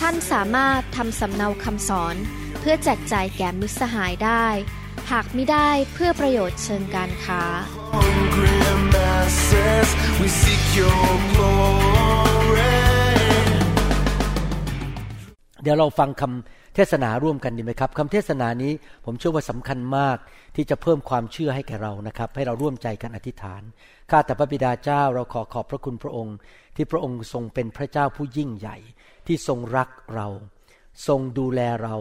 [0.00, 2.16] ท่านสามารถทำสำเนาคำสอน
[2.60, 4.46] เพื่อแจกจ่ายแก่มิตรสหายได้
[5.10, 7.42] หากไม่ได้เพื่อประโยชน์เชิงการค้า
[7.94, 8.58] hungry
[8.94, 9.88] masses,
[10.20, 12.74] we seek your glory.
[15.62, 18.72] เดี๋ยวเราฟังคำเทศนาร่วมกันดีไหมครับคำเทศนานี้
[19.04, 20.16] ผมเชื่อว่าสำคัญมาก
[20.56, 23.62] ที่จะเพิ่มความเชื่อให้แก่เรานะครับ ให้เราร่วมใจกันอธิษฐาน
[24.10, 26.36] ข้าแต่พระบิดาเจ้าเราขอขอบพระคุณพระองค์
[26.76, 28.76] ที่พระองค์ทรงเป็นพระเจ้าผู้ยิ่งใหญ่
[29.26, 30.28] ที่ทรงรักเรา
[31.06, 31.96] ทรงดูแลเรา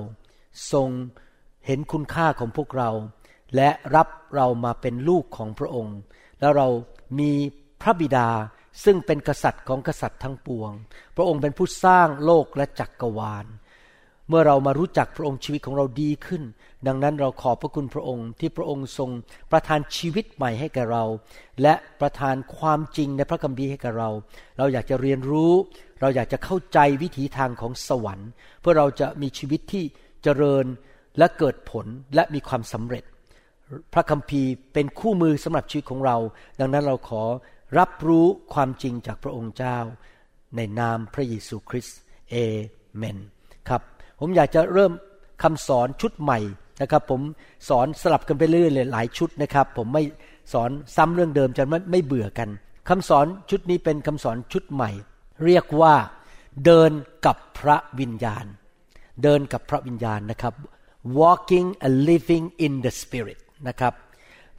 [0.72, 0.90] ทรง
[1.66, 2.90] เห็นคุณค่าของพวกเรา
[3.56, 5.98] และรับเรามาเป็นลูกของพระองค์
[6.40, 6.68] แล้วเรา
[7.20, 7.32] มี
[7.82, 8.30] พระบิดา
[8.84, 10.72] ซึ่งเป็นกษัตริย์ของกษัตริย์ทั้งปวง
[11.16, 13.46] พระองค์เป็นผู้สร้างโลกและจักกรวาล
[14.30, 16.44] เมื่อเรามารู้จักพระองค์ชีวิตของเราดีขึ้น
[16.88, 19.10] ดังนั้นเราขอบพระคุณพระองค์ที่พระองค์ทรง
[19.52, 21.04] ประทานชีวิตใหม่ให้แก่เรา
[21.62, 24.10] และประทานความจริงในพระคัมภีร์ให้แก่เรา
[24.58, 25.54] เราอยากจะเรียนรู้
[26.02, 28.30] เราอยากจะเข้าใจวิถีทางของสวรรค์
[28.62, 29.84] เพื่อเราจะมีชีวิตที่
[30.24, 30.66] เจริญ
[31.18, 33.04] และเกิดผลและมีความสำเร็จ
[33.94, 36.18] พระคัมภีร์เป็นคู่มือสำหรับชีวิตของเรา
[36.60, 37.24] ดังนั้นเราขอ
[37.80, 39.78] รับรู้ความจริงจากพระองค์เจ้า
[40.56, 42.36] ในนามพระเยซูคริสต์เอ
[42.96, 43.18] เมน
[43.70, 43.82] ครับ
[44.20, 44.92] ผมอยากจะเริ่ม
[45.44, 46.40] คำสอนชุดใหม่
[46.82, 47.22] นะครับ ผม
[47.70, 50.04] สอนสลับกันไปเรื่อยๆหลายชุดนะครับ ผมไม่
[50.54, 52.50] สอนซ้ำเรื่องเดิมจะไม่ไม่เบื่อกัน
[52.90, 54.92] คำสอนชุดนี้เป็นคำสอนชุดใหม่
[55.46, 55.96] เรียกว่า
[56.66, 56.92] เดิน
[57.26, 58.46] กับพระวิญญาณ
[59.24, 60.54] เดินกับพระวิญญาณนะครับ
[61.20, 63.94] walking and living in the spirit นะครับ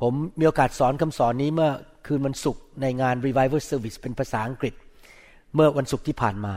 [0.03, 1.71] ผมมีโอกาสสอนคำสอนนี้เมื่อ
[2.07, 4.75] คืนวันศุกร์ในงาน revival service เป็นภาษาอังกฤษ
[5.55, 6.55] เมื่อวันศุกร์ที่ผ่านมา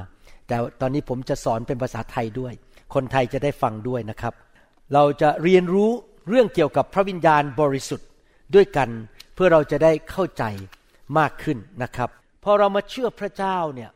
[0.47, 2.53] แต่ตอนนี้ผมจะสอนเป็นภาษาไทยด้วย
[2.93, 4.33] คนไทยจะได้ฟังด้วยนะครับ
[4.93, 5.89] เราจะเรียนรู้
[6.29, 8.07] เรื่องเกี่ยวกับพระวิญญาณบริสุทธิ์
[8.55, 8.89] ด้วยกัน
[9.33, 10.43] เพื่อเราจะได้เข้าใจ
[11.17, 12.09] มากขึ้นนะครับ
[12.43, 13.91] พอเรามาเชื่อพระเจ้าเนี่ย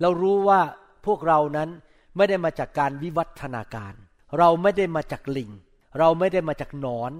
[0.00, 0.60] เรารู้ว่า
[1.06, 1.68] พวกเรานั้น
[2.16, 3.94] ไม่ได้มาจากการวิวัฒนาการ
[4.38, 5.50] เราไม่ได้มาจากลิง
[5.98, 7.12] เราไม่ได้มาจากนอน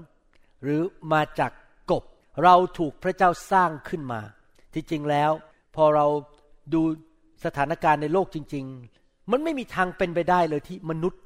[0.63, 0.81] หรือ
[1.13, 1.51] มาจาก
[1.91, 2.03] กบ
[2.43, 4.21] เราถูกพระเจ้าสร้างขึ้นมา
[4.73, 5.31] ที่จริงแล้ว
[5.75, 6.05] พอเรา
[6.73, 6.81] ดู
[7.45, 8.65] สถานการณ์ในโลกจริง
[8.97, 11.21] ๆ มันไม่มีทางเป็นไปได้เลยที่มนุษย์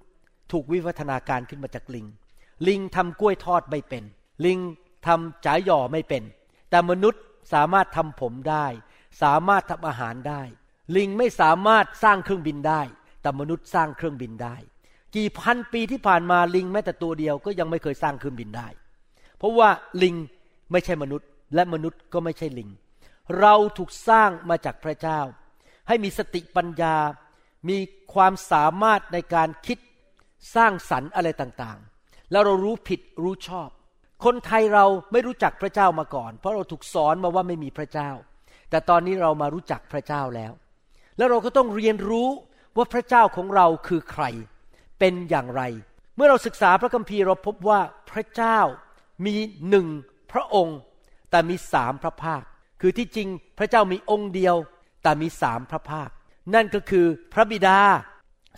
[0.52, 2.06] ถูกวิวัฒนาการขึ้นมาจากลิง
[2.68, 4.04] ลิงทำกล้วยทอดไม่เป็น
[4.46, 4.60] ลิง
[5.08, 6.24] ทำจ๋าหย่อไม่เป็น
[6.70, 7.22] แต่มนุษย์
[7.54, 8.66] สามารถทำผมได้
[9.22, 10.42] สามารถทำอาหารได้
[10.96, 12.82] ลิงไม่สามารถสร้างเครื่องบินได้
[13.22, 14.56] แต่มนุษย์สร้างเครื่องบินได้
[15.16, 18.68] กี่พันปีที่ผ่านมาลิงแม้แต่ตัวเดียวก็ยังไม่เคยสร้างเครื่องบินได้
[19.38, 19.70] เพราะว่า
[20.04, 20.16] ลิง
[20.72, 22.70] ไม่ใช่มนุษย์ และมนุษย์ก็ไม่ใช่ลิง
[23.40, 25.20] เราถูกสร้างมาจากพระเจ้า
[25.88, 26.96] ให้มีสติปัญญา
[27.70, 27.78] มี
[28.14, 29.78] ความสามารถในการคิด
[30.56, 33.70] สร้างสรรค์อะไรต่างๆ แล้วเรารู้ผิดรู้ชอบ
[34.26, 38.10] คนไทยเราไม่รู้จักพระเจ้ามาก่อน เพราะเราถูกสอนมาว่าไม่มีพระเจ้า
[38.70, 40.52] แต่ตอนนี้เรามารู้จักพระเจ้าแล้ว
[41.18, 42.30] แล้วเราก็ต้องเรียนรู้
[42.78, 44.24] ว่าพระเจ้าของเราคือใคร
[45.00, 45.62] เป็นอย่างไร
[46.16, 47.80] เมื่อเราศึกษาพระคัมภีร์เราพบว่า
[48.12, 48.60] พระเจ้า
[49.26, 49.36] มี
[49.70, 49.88] หนึ่ง
[50.32, 50.80] พระองค์
[51.32, 52.44] แต่มีสามพระภาค
[52.82, 54.56] คือที่จริงพระเจ้ามีองค์เดียว
[55.04, 56.10] แต่มีสามพระภาค
[56.54, 57.80] นั่นก็คือพระบิดา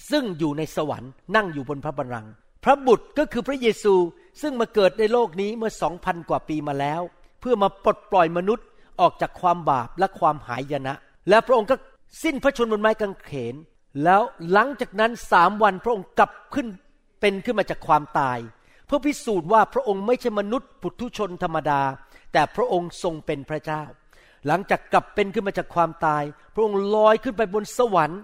[0.09, 2.31] ซึ่งอยู่ในสวรรค์นั่งอยู่บนพระบัลลังก์
[2.63, 3.95] พระบุตรก็คือพระเยซู
[4.41, 7.01] ซึ่งมาเกิดในโลกนี้เมื่อสองพันกว่าปีมาแล้ว
[7.39, 8.65] เพื่อมาปลดปล่อยมนุษย์
[9.01, 10.93] ออกจากความบาปและความหายนะ
[11.29, 11.75] และพระองค์ก็
[12.23, 13.55] สิ้นพระชนม์บนไม้กางเขน
[14.03, 16.67] แล้วหลังจากนั้นสามวันพระองค์กลับขึ้น
[17.19, 18.37] เป็นขึ้นมาจากความตาย
[18.85, 21.81] เพื่อพิสูจน์ว่าพระองค์ไม่ใช่มนุษย์ปุถุชนธรรมดา
[22.33, 23.83] แต่พระองค์ทรงเป็นพระเจ้า
[24.47, 26.23] หลังจากกลับเป็นขึ้นมาจากความตาย
[26.53, 28.21] พระองค์ลอยขึ้นไปบนสวรรค์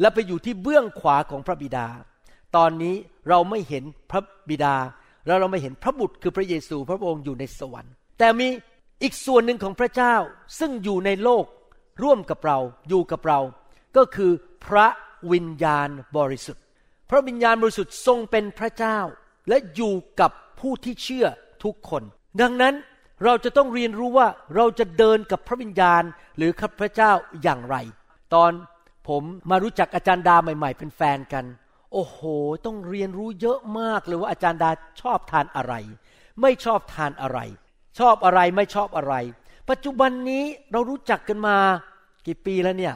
[0.00, 1.86] และไปอยู่ที่เบื้องขวาของพระบิดา
[2.56, 2.94] ตอนนี้
[3.28, 4.20] เราไม่เห็นพระ
[4.50, 4.76] บิดา
[5.26, 8.48] แล้วเราไม่เห็นพระบุตรคือพระเยซูพระองค์อยู่ในสวรรค์ แต่มี
[9.02, 10.14] อีกส่วนหนึ่งของพระเจ้า
[10.58, 11.44] ซึ่งอยู่ในโลก
[12.02, 12.58] ร่วมกับเรา
[12.88, 13.40] อยู่กับเรา
[13.96, 14.32] ก็คือ
[14.66, 14.86] พระ
[15.32, 16.62] วิญญาณบริสุทธิ์
[17.10, 18.98] พระวิญญาณบริสุทธิ์ทรงเป็นพระเจ้า
[19.48, 20.30] และอยู่กับ
[20.60, 21.26] ผู้ที่เชื่อ
[21.64, 22.02] ทุกคน
[22.40, 22.74] ดังนั้น
[23.24, 26.02] เราจะต้องเรียนรู้ว่าเราจะเดินกับพระวิญญาณ
[26.36, 27.12] หรือกับพระเจ้า
[27.42, 27.76] อย่างไร
[28.34, 28.52] ตอน
[29.08, 31.44] ผมมารู้จักอาจารย์ดาใหม่ ๆ เป็นแฟนกัน
[31.92, 32.18] โอ้โห
[32.66, 34.70] ต้องเรียนรู้เยอะมากเลยว่าอาจารย์ดา
[35.00, 35.74] ชอบทานอะไร
[36.42, 37.38] ไม่ชอบทานอะไร
[37.98, 39.14] ชอบอะไรไม่ชอบอะไร
[39.70, 41.56] ปัจจุบันนี้เรารู้จักกันมา
[42.26, 42.94] กี่ปีแล้วเนี่ย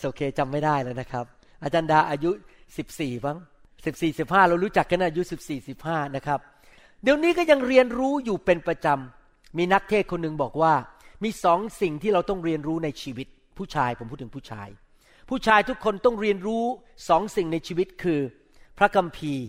[0.00, 1.24] โอเคจำไม่ได้แล้วนะครับ
[1.62, 2.30] อาจารย์ดาอายุ
[2.78, 3.38] 14บ้าง
[3.86, 6.40] สิบสี่สิบห้าเรารู้จักกันอายุสิบสี่สิบห้านะครับ
[7.02, 10.74] เดี๋ยวนี้ก็ยังเรียนรู้อยู่เป็นประจำ มีนักเทศคนหนึ่งบอกว่า
[11.24, 13.26] มีสองสิ่งที่เราต้องเรียนรู้ในชีวิต
[13.58, 14.68] ผู้ชาย ผมพูดถึงผู้ชาย
[15.28, 16.64] ผู้ชายทุกคนต้องเรียนรู้
[17.08, 18.20] สองสิ่งในชีวิตคือ
[18.78, 19.46] พระคัมภีร์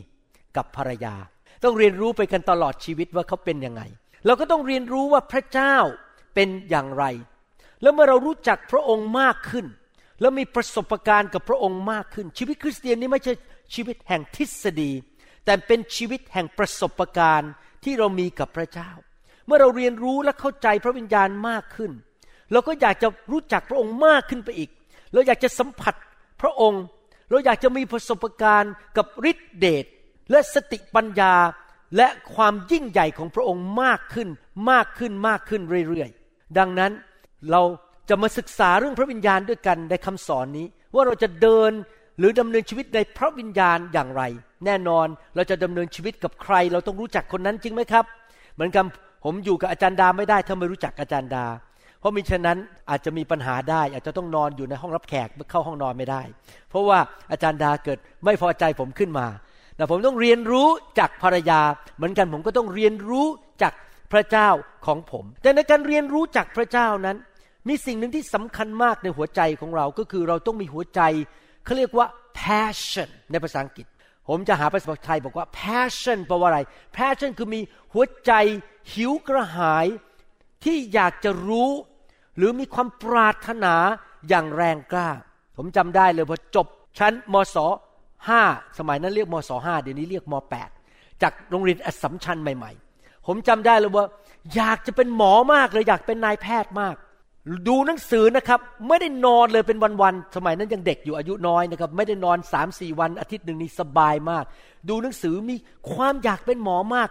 [0.58, 1.16] กับภรรยา
[1.64, 3.82] ต้องเรียนรู้ไปกันตลอดชีวิตว่าเขาเป็นยังไง
[4.26, 5.76] เราก็ต้องเรียนรู้ว่าพระเจ้า
[6.36, 7.06] เป็นอย่างไร
[7.82, 9.66] แล้วเมื่อเรารู้จักพระองค์มากขึ้น
[10.22, 13.34] แล้วมีประสบการณ์กับพระองค์มากขึ้น ชีวิตคริสเตียนนี้ไม่ใช่
[13.74, 14.92] ชีวิตแห่งทฤษฎี
[15.46, 17.52] แต่เป็นชีวิตแห่งประสบการณ์
[17.84, 18.92] ที่เรามีกับพระเจ้า
[19.46, 21.92] เมื่อเราเรียนรู้และเข้าใจพระวิญญาณมากขึ้น
[22.52, 24.70] เราก็อยากจะรู้จักพระองค์มากขึ้นไปอีก
[25.14, 25.96] เราอยากจะสัมผัส
[26.42, 26.84] พระองค์
[27.30, 29.86] เราอยากจะมีประสบการณ์กับฤทธิเดช
[30.32, 31.34] และสติปัญญา
[31.98, 34.30] และความยิ่งใหญ่ของพระองค์มากขึ้น
[34.72, 36.92] มากขึ้นมากขึ้นเรื่อยๆ ดังนั้น
[37.52, 37.62] เรา
[38.10, 41.72] จะมาศึกษาเรื่องพระวิญญาณด้วยกันในคำสอนนี้ ว่าเราจะเดิน
[42.20, 44.24] หรือดำเนินชีวิตในพระวิญญาณอย่างไร
[44.66, 48.06] แน่นอนเราจะดำเนินชีวิตกับใคร เราต้องรู้จักคนนั้นจริงไหมครับ
[48.54, 48.86] เหมือนกับ
[49.24, 51.46] ผมอยู่กับอาจารย์ดาไม่ได้ถ้าไม่รู้จักอาจารย์ดา
[52.04, 52.60] เพราะมิฉะนั้น
[52.90, 56.22] อาจจะมีปัญหาได้ อาจจะต้องนอนอยู่ในห้องรับแขกเข้าห้องนอนไม่ได้
[56.70, 57.00] เพราะว่า
[57.32, 59.28] อาจารย์ดาเกิดไม่พอใจผมขึ้นมา
[59.76, 60.68] แต่ผมต้องเรียนรู้
[61.00, 61.62] จากภรรยา
[61.98, 63.28] เหมือนกันผมก็ต้องเรียนรู้
[63.62, 63.74] จาก
[64.12, 64.50] พระเจ้า
[64.86, 67.18] ของผม แต่ในการเรียนรู้จากพระเจ้านั้น
[67.68, 71.02] มีสิ่งหนึ่งที่สำคัญมากในหัวใจของเราก็คือเราต้องมีหัวใจ
[71.66, 72.08] เขาเรียกว่า
[72.40, 73.86] passion ในภาษาอังกฤษ
[74.28, 76.60] ผมจะหาภาษาไทยบอกว่า passion แปลว่าอะไร
[76.98, 77.62] passion คือมี
[77.94, 78.32] หัวใจ
[78.94, 79.88] หิวกระหาย
[80.64, 81.70] ที่อยากจะรู้
[82.38, 83.76] หรือมีความปรารถนา
[84.30, 85.10] อย่างแรงกล้า
[85.58, 86.68] ผมจำได้เลยพอจบ
[87.00, 87.58] ชั้นมศ
[88.28, 88.42] ห้า
[88.78, 90.70] สมัยนั้นเรียกมศห้าเดี๋ยวนี้เรียกมแปด
[91.22, 94.06] จากโรงเรียนอสมชัญใหม่ ๆ ผมจำได้เลยว่า
[94.56, 96.96] อยากจะเป็นหมอมากเลยอยากเป็นนายแพทย์มาก
[97.68, 104.44] ดูหนังสือนะครับ ไม่ได้นอนเลยเป็นวันๆสมัยนั้นยังเด็กอยู่อายุน้อยนะครับ ไม่ได้นอนสามสี่วันอาทิตย์หนึ่งนี่สบายมาก
[104.90, 105.56] ดูหนังสือมี
[105.94, 107.10] ความอยากเป็นหมอมาก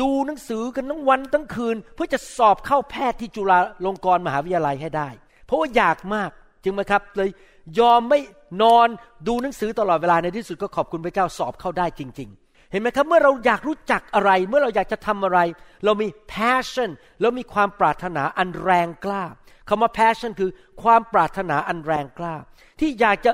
[0.00, 5.08] ดูหนังสือกันทั้งวันทั้งคืน เพื่อจะสอบเข้าแพทย์ที่จุฬาลงกรณ์มหาวิทยาลัยให้ได้
[5.46, 6.30] เพราะว่าอยากมาก
[6.62, 7.30] จึงไหมครับ เลย
[7.78, 8.20] ยอมไม่
[8.62, 8.88] นอน
[9.28, 15.38] ดูหนังสือตลอดเวลาในที่สุดก็ขอบคุณพระเจ้าสอบเข้าได้จริง ๆ เห็นไหมครับ เมื่อเราอยากรู้จักอะไร เมื่อเราอยากจะทำอะไร
[15.84, 16.90] เรามี passion
[17.20, 19.24] แล้วมีความปรารถนาอันแรงกล้า
[19.68, 20.50] คำว่า passion คือ
[20.82, 22.34] ความปรารถนาอันแรงกล้า
[22.80, 23.32] ที่อยากจะ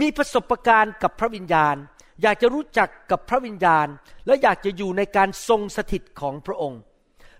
[0.00, 1.76] มีประสบการณ์กับพระวิญญาณ
[2.22, 3.86] อยากจะรู้จักกับพระวิญญาณ
[4.26, 6.80] และอยากจะอยู่ในการทรงสถิตของพระองค์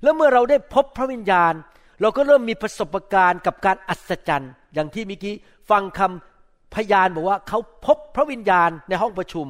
[0.02, 1.52] แล้วเมื่อเราได้พบพระวิญญาณ
[2.00, 5.34] เราก็เริ่มมีประสบการณ์กับการอัศจรรย์ อย่างที่เมื่อกี้
[5.70, 9.46] ฟังคำพยานบอกว่าเขาพบพระวิญญาณในห้องประชุม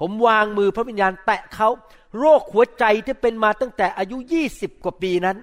[0.00, 1.68] ผมวางมือพระวิญญาณแตะเขา
[2.18, 5.36] โรคหัวใจที่เป็นมาตั้งแต่อายุยี่สิบกว่าปีนั้น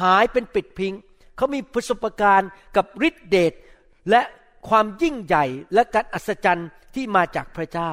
[0.00, 0.92] หายเป็นปิดพิง
[1.36, 3.52] เขามีประสบการณ์กับฤทธิเดช
[4.10, 4.20] และ
[4.68, 5.44] ความยิ่งใหญ่
[5.74, 7.90] และการอัศจรรย์ที่มาจากพระเจ้า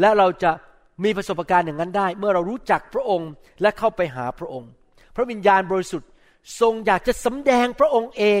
[0.00, 0.52] และเราจะ
[1.04, 3.30] มีประสบการณ์อย่างนั้นได้ เมื่อเรารู้จักพระองค์
[3.62, 4.70] และเข้าไปหาพระองค์
[5.16, 6.08] พระวิญญาณบริสุทธิ์
[6.60, 8.40] ทรงอยากจะสำแดงพระองค์เอง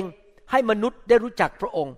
[0.50, 1.94] ให้มนุษย์ได้รู้จักพระองค์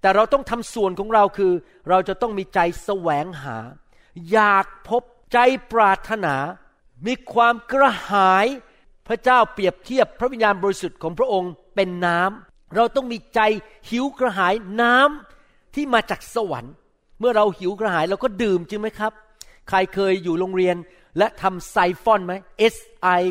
[0.00, 1.52] แต่เราต้องทำส่วนของเราคือ
[1.88, 3.58] เราจะต้องมีใจแสวงหา
[4.32, 5.02] อยากพบ
[5.32, 5.38] ใจ
[5.72, 6.34] ปรารถนา
[7.06, 8.46] มีความกระหาย
[9.08, 13.40] พระเจ้าเปรียบเทียบพระวิญญาณบริสุทธิ์ของพระองค์เป็นน้ำเราต้องมีใจ
[13.90, 16.74] หิวกระหายน้ำที่มาจากสวรรค์
[17.20, 19.12] เมื่อเราหิวกระหายเราก็ดื่มจริงไหมครับ
[19.68, 20.76] ใครเคยอยู่โรงเรียน
[21.18, 22.32] และทำไซฟอนไหม
[22.74, 22.76] S
[23.20, 23.22] I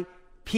[0.48, 0.50] P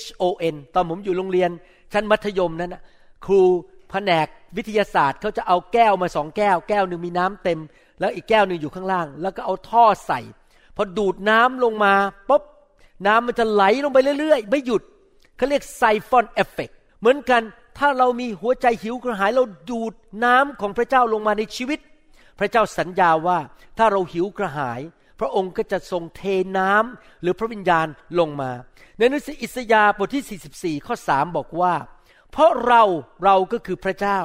[0.00, 0.24] H O
[0.54, 1.50] N ตอนผมอยู่โรงเรียน
[1.92, 2.76] ชั้นมัธยมนั้น
[3.24, 3.42] ครู
[3.90, 7.60] แผนกวิทยาศาสตร์เขาจะเอาแก้วมาสองแก้ว แก้วหนึ่งมีน้ำเต็ม
[8.00, 10.20] แล้วอีกแก้วหนึ่งอยู่ข้างล่าง แล้วก็เอาท่อใส่
[10.76, 11.94] พอดูดน้ำลงมา
[12.28, 12.42] ปุ๊บ
[13.06, 14.82] น้ำมันจะไหลลงไปเรื่อย ๆ ไม่หยุด
[15.36, 16.70] เขาเรียกไซฟอนเอฟเฟก
[17.00, 17.42] เหมือนกัน
[17.78, 19.92] ถ้าเรามีหัวใจหิวกระหายเราดูด
[20.24, 21.78] น้ำของพระเจ้าลงมาในชีวิต
[22.42, 23.38] ระเจ้าสัญญาว่า
[23.78, 24.80] ถ้าเราหิวกระหาย
[25.20, 26.22] พระองค์ก็จะทรงเท
[26.58, 27.86] น้ำหรือพระวิญญาณ
[28.18, 28.50] ลงมา
[28.98, 31.74] ในหนังสืออิสยาห์บทที่ 44 ข้อ 3 บอกว่า
[32.30, 32.82] เพราะเรา
[33.24, 34.20] เราก็คือพระเจ้า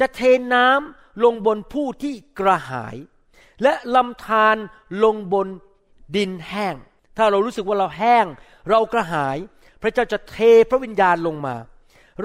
[0.00, 0.20] จะเท
[0.54, 2.96] น้ำลงบนผู้ที่กระหาย
[3.62, 4.56] และลำธาร
[5.04, 5.48] ลงบน
[6.16, 6.74] ดินแห้ง
[7.16, 8.26] ถ้าเรารู้สึกว่าเราแห้ง
[8.70, 9.36] เรากระหาย
[9.82, 10.36] พระเจ้าจะเท
[10.70, 11.56] พระวิญญาณลงมา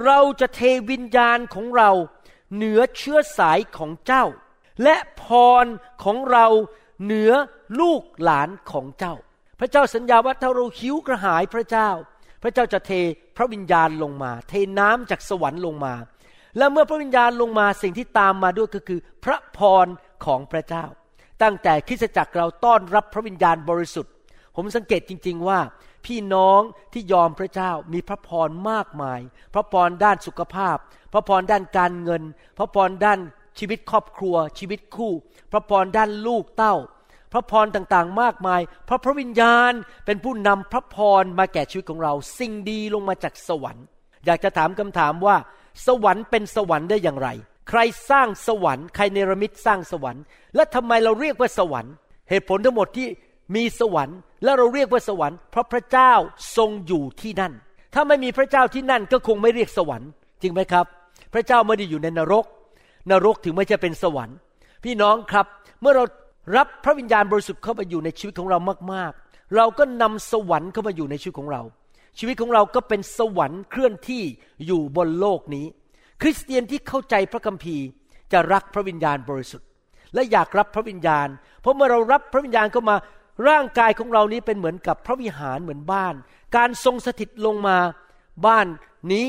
[0.05, 0.61] เราจะเท
[0.91, 1.91] วิญญาณของเรา
[2.55, 4.25] เหนือเชื้อสายของเจ้า
[4.83, 5.23] และพ
[5.63, 5.65] ร
[6.03, 6.45] ของเรา
[7.03, 7.31] เหนือ
[7.79, 9.15] ลูกหลานของเจ้า
[9.59, 11.89] พระเจ้าสัญญาว่าถ้าเราหิวกระหายพระเจ้า
[12.43, 12.91] พระเจ้าจะเท
[13.37, 15.93] พระวิญญาณลงมา เทน้ำจากสวรรค์ลงมา
[16.57, 19.87] และเมื่อพระวิญญาณลงมาสิ่งที่ตามมาด้วยก็คือ พระพร
[20.25, 20.85] ของพระเจ้า
[21.41, 24.13] ตั้งแต่คริสตจักรเราต้อนรับพระวิญญาณบริสุทธิ์
[24.55, 25.59] ผมสังเกตจริง ๆว่า
[26.05, 26.61] พี่น้อง
[26.93, 29.19] ที่ยอมพระเจ้ามีพระพรมากมาย
[29.53, 30.77] พระพรด้านสุขภาพ
[31.13, 32.23] พระพรด้านการเงิน
[32.57, 33.19] พระพรด้าน
[33.59, 35.11] ชีวิตครอบครัว ชีวิตคู่
[35.51, 36.75] พระพรด้านลูกเต้า
[37.33, 39.73] พระพรต่างๆ มากมาย เพราะพระวิญญาณ
[40.05, 43.85] เป็นผู้นำพระพรมาแก่ชีวิตของเรา สิ่งดีลงมาจากสวรรค์
[44.25, 45.35] อยากจะถามคำถามว่า
[45.87, 47.29] สวรรค์เป็นสวรรค์ได้อย่างไร
[47.69, 47.79] ใคร
[48.09, 50.23] สร้างสวรรค์ ใครเนรมิตสร้างสวรรค์
[50.55, 51.93] และทำไมเราเรียกว่าสวรรค์
[52.29, 53.07] เหตุผลทั้งหมดที่
[53.55, 56.13] มีสวรรค์ และเราเรียกว่าสวรรค์ เพราะพระเจ้า
[56.57, 57.53] ทรงอยู่ที่นั่น
[57.93, 60.09] ถ้าไม่มีพระเจ้าที่นั่นก็คงไม่เรียกสวรรค์
[60.41, 60.85] จริงไหมครับ
[61.33, 62.45] พระเจ้าไม่ได้อยู่ในนรก
[63.09, 64.37] นรกถึงไม่ใช่เป็นสวรรค์
[64.83, 65.45] พี่น้องครับ
[65.81, 66.03] เมื่อเรา
[66.57, 68.57] รับพระวิญญาณบริสุทธิ์เข้ามาอยู่ในชีวิตของเรา
[68.93, 71.61] มากๆ เราก็นำสวรรค์เข้ามาอยู่ในชีวิตของเรา
[72.19, 74.23] ชีวิตของเราก็เป็นสวรรค์เคลื่อนที่
[74.65, 75.65] อยู่บนโลกนี้
[76.21, 77.85] คริสเตียนที่เข้าใจพระคัมภีร์
[78.31, 79.67] จะรักพระวิญญาณบริสุทธิ์
[80.13, 81.27] และอยากรับพระวิญญาณ
[81.61, 82.95] เพราะเมื่อเรารับพระวิญญาณเข้ามา
[83.49, 86.15] ร่างกายของเรานี้เป็นเหมือนกับพระวิหารเหมือนบ้าน
[86.57, 87.77] การทรงสถิตลงมา
[88.45, 88.67] บ้าน
[89.11, 89.27] นี้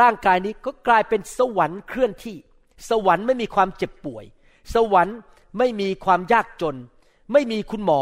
[0.00, 2.36] ร่างกายนี้ก็กลายเป็นสวรรค์เคลื่อนที่
[2.88, 4.24] สวรรค์ไม่มีความเจ็บป่วย
[4.74, 5.16] สวรรค์
[5.58, 6.76] ไม่มีความยากจน
[7.32, 8.00] ไม่มีคุณหมอ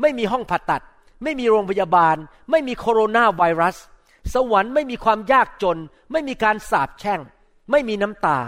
[0.00, 0.82] ไม่มีห้องผ่าตัด
[1.22, 2.16] ไม่มีโรงพยาบาล
[2.50, 3.76] ไม่มีโคโรนาไวรัส
[4.34, 5.78] สวรรค์ไม่มีความยากจน
[6.12, 7.20] ไม่มีการสาปแช่ง
[7.70, 8.38] ไม่มีน้ำตา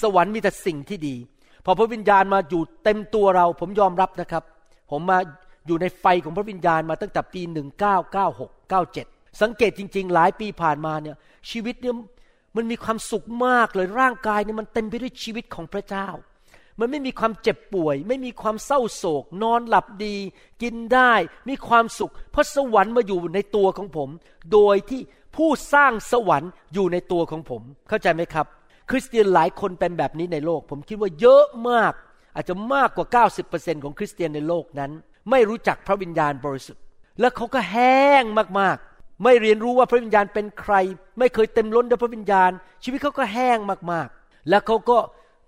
[0.00, 1.16] สวรรค์มีแต่สิ่งที่ดี
[1.64, 4.44] พอพระวิญญาณมาอยู่เต็มตัวเราผมยอมรับนะครับ
[4.90, 5.18] ผมมา
[5.66, 7.42] อยู่ในไฟของพระวิญญาณมาตั้งแต่ปี
[8.20, 11.16] 1996 97 สังเกตจริง ๆ หลายปีผ่านมาเนี่ย
[11.50, 11.94] ชีวิตเนี่ย
[12.56, 16.08] มันมีความสุขมากเลยร่างกายเนี่ยมันเต็มไปด้วยชีวิตของพระเจ้า
[16.80, 20.16] มันไม่มีความเจ็บป่วย ไม่มีความเศร้าโศก นอนหลับดี
[20.62, 21.12] กินได้
[21.48, 24.08] มีความสุข เพราะสวรรค์มาอยู่ในตัวของผม
[24.52, 25.00] โดยที่
[25.36, 28.46] ผู้สร้างสวรรค์อยู่ในตัวของผม เข้าใจไหมครับ
[28.90, 31.92] คริสเตียนหลายคนเป็นแบบนี้ในโลก ผมคิดว่าเยอะมาก
[32.34, 34.90] อาจจะมากกว่า 90%ของคริสเตียนในโลกนั้น
[35.30, 36.82] ไม่รู้จักพระวิญญาณบริสุทธิ์
[37.20, 38.24] และเขาก็แห้ง
[38.60, 38.93] มากๆ
[39.24, 40.74] ไม่เรียนรู้ว่าพระวิญญาณเป็นใคร
[41.18, 42.50] ไม่เคยเต็มล้นด้วยพระวิญญาณ
[42.84, 43.58] ชีวิตเขาก็แห้ง
[43.92, 44.98] มากๆ แล้วเขาก็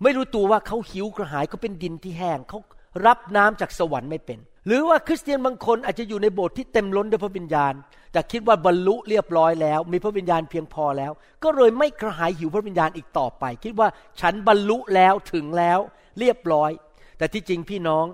[0.03, 2.59] ไม่รู้ตัวว่าเขาหิวกระหายเขาเป็นดินที่แห้งเขา
[3.05, 7.73] รับน้ำจากสวรรค์ไม่เป็น หรือว่าคริสเตียนบางคนอาจจะอยู่ในโบสถ์ที่เต็มล้นด้วยพระวิญญาณ
[8.11, 11.11] แต่คิดว่าบรรลุเรียบร้อยแล้ว มีพระวิญญาณเพียงพอแล้ว
[11.43, 13.87] ก็เลยไม่กระหายหิวพระวิญญาณอีกต่อไป คิดว่า
[14.19, 15.79] ฉันบรรลุแล้วถึงแล้ว
[16.19, 16.71] เรียบร้อย
[17.17, 18.05] แต่ที่จริงพี่น้อง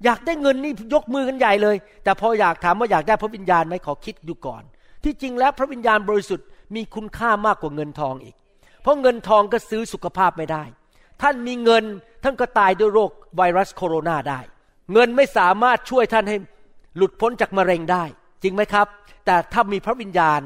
[0.04, 4.62] อยากได้เงินนี่ยกมือกันใหญ่เลย แต่พออยากถามว่าอยากได้พระวิญญาณไหมขอคิดดูก่อน
[5.04, 8.36] ที่จริงแล้วพระวิญญาณบริสุทธิ์มีคุณค่ามากกว่าเงินทองอีก
[8.82, 10.64] เพราะเงินทองก็ซื้อสุขภาพไม่ได้
[11.22, 11.84] ท่านมีเงิน
[12.24, 14.40] ท่านก็ตายด้วยโรคไวรัสโคโรนาได้
[14.92, 16.36] เงินไม่สามารถช่วยท่านให้
[16.96, 18.04] หลุดพ้นจากมะเร็งได้
[18.42, 18.86] จริงไหมครับ
[19.26, 20.40] แต่ถ้ามีพระวิญญาณ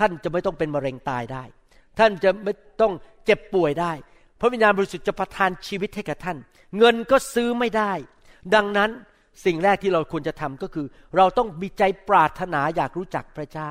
[0.00, 1.44] ท่านจะไม่ต้องเป็นมะเร็งตายได้
[1.98, 2.92] ท่านจะไม่ต้อง
[3.24, 3.92] เจ็บป่วยได้
[4.40, 6.38] พระวิญญาณบริสุทธิ์จะประทานชีวิตให้กับท่าน
[6.78, 7.92] เงินก็ซื้อไม่ได้
[8.54, 8.90] ดังนั้น
[9.44, 10.86] สิ่งแรกที่เราควรจะทำก็คือ
[11.16, 13.70] เราต้องมีใจปรารถนาอยากรู้จักพระเจ้า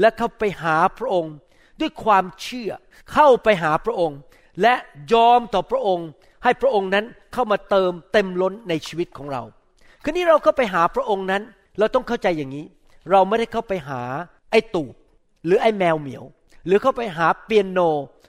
[0.00, 1.34] และเข้าไปหาพระองค์
[1.80, 2.70] ด้วยความเชื่อ
[3.12, 4.18] เข้าไปหาพระองค์
[4.62, 4.74] และ
[5.12, 6.08] ยอมต่อพระองค์
[6.44, 9.42] ให้พระองค์นั้นเข้ามาเติมเต็มล้นในชีวิตของเรา
[10.04, 11.42] คราวนี้เราก็ไปหาพระองค์นั้น
[11.78, 12.64] เราต้องเข้าใจอย่างนี้
[13.10, 14.02] เราไม่ได้เข้าไปหา
[14.50, 14.94] ไอ้ตูบ
[15.44, 16.24] หรือไอ้แมวเหมียว
[16.66, 17.80] หรือเข้าไปหาเปียโน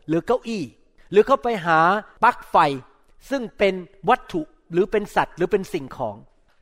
[0.07, 0.63] หรือเก้าอี้
[1.11, 1.79] หรือเข้าไปหา
[2.23, 2.55] ปลั๊กไฟ
[3.29, 3.73] ซึ่งเป็น
[4.09, 6.15] วัตถุหรือเป็นสัตว์หรือเป็นสิ่งของ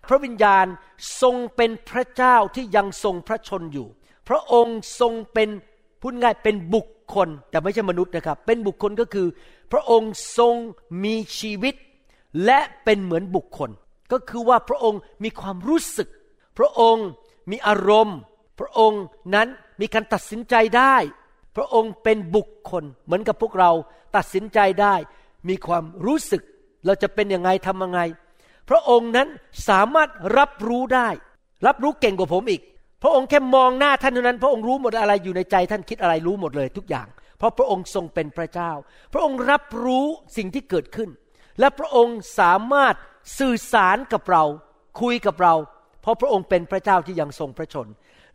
[0.06, 0.66] พระวิญญาณ
[1.22, 3.88] ทรงเป็นพระเจ้าที่ยังทรงพระชนอยู่
[4.28, 5.50] พระองค์ทรงเป็น
[6.02, 9.28] พูดง่ายเป็นบุคคลแต่ไม่ใช่มนุษย์นะครับ เป็นบุคคลก็คือ
[9.72, 10.56] พระองค์ทรง
[11.04, 11.76] มีชีวิต
[12.46, 13.70] และเป็นเหมือนบุคคล
[14.12, 16.10] ก็คือว่าพระองค์มีความรู้สึก
[16.58, 17.08] พระองค์
[17.52, 18.18] มีอารมณ์
[18.60, 19.04] พระองค์
[19.36, 19.48] นั้น
[19.82, 20.96] มีการตัดสินใจได้
[21.56, 23.72] พระองค์เป็นบุคคล เหมือนกับพวกเรา
[24.16, 24.96] ตัดสินใจได้
[25.50, 26.44] มีความรู้สึก
[26.86, 28.02] เราจะเป็นยังไงทำยังไง
[28.70, 29.28] พระองค์นั้น
[29.70, 31.10] สามารถรับรู้ได้
[31.68, 32.62] รับรู้เก่งกว่าผมอีก
[33.04, 37.08] พระองค์แค่มองหน้าท่านเท่านั้น พระองค์รู้หมดอะไรอยู่ในใจท่านคิดอะไรรู้หมดเลยทุกอย่าง
[37.38, 38.72] เพราะพระองค์ทรงเป็นพระเจ้า
[39.14, 40.06] พระองค์รับรู้
[40.38, 41.10] สิ่งที่เกิดขึ้น
[41.60, 42.96] และพระองค์สามารถ
[43.40, 44.44] สื่อสารกับเรา
[45.02, 45.56] คุยกับเรา
[46.02, 47.88] เพราะพระองค์เป็นพระเจ้าที่ยังทรงพระชน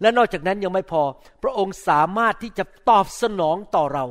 [0.03, 1.03] และนอกจากนั้นยังไม่พอ
[1.43, 4.05] พระองค์สามารถที่จะตอบสนองต่อเรา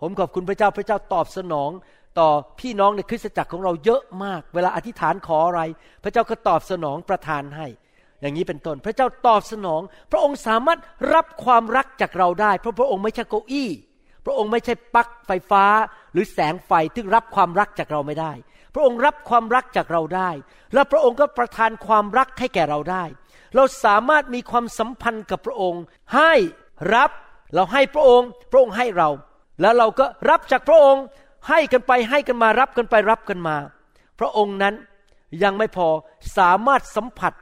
[0.00, 1.70] ผมขอบคุณพระเจ้าพระเจ้าตอบสนอง
[2.18, 2.28] ต่อ
[2.60, 5.60] พี่น้องในคริสตจักรของเราเยอะมาก เวลาอธิษฐานขออะไร
[6.02, 7.66] พระเจ้าก็ตอบสนองประทานให้
[8.20, 9.80] อย่างนี้เป็นต้นพระเจ้าตอบสนอง
[10.12, 10.78] พระองค์สามารถ
[11.14, 13.70] รับความรักจากเราได้ เพราะพระองค์ไม่ใช่เก้าอี้
[14.26, 15.64] พระองค์ไม่ใช่ปลั๊กไฟฟ้า
[16.12, 18.32] หรือแสงไฟที่รับความรักจากเราไม่ได้
[18.74, 20.30] พระองค์รับความรักจากเราได้
[20.74, 23.04] และพระองค์ก็ประทานความรักให้แก่เราได้
[23.54, 25.82] เราสามารถมีความสัมพันธ์กับพระองค์
[26.14, 26.32] ให้
[26.94, 27.10] รับ
[27.54, 29.08] เราให้พระองค์ พระองค์ให้เรา
[29.60, 31.04] แล้วเราก็รับจากพระองค์
[31.48, 33.56] ให้กันไปให้กันมารับกันไปรับกันมา
[34.18, 34.74] พระองค์นั้น
[35.42, 35.88] ยังไม่พอ
[36.38, 37.32] สามารถสัมผัส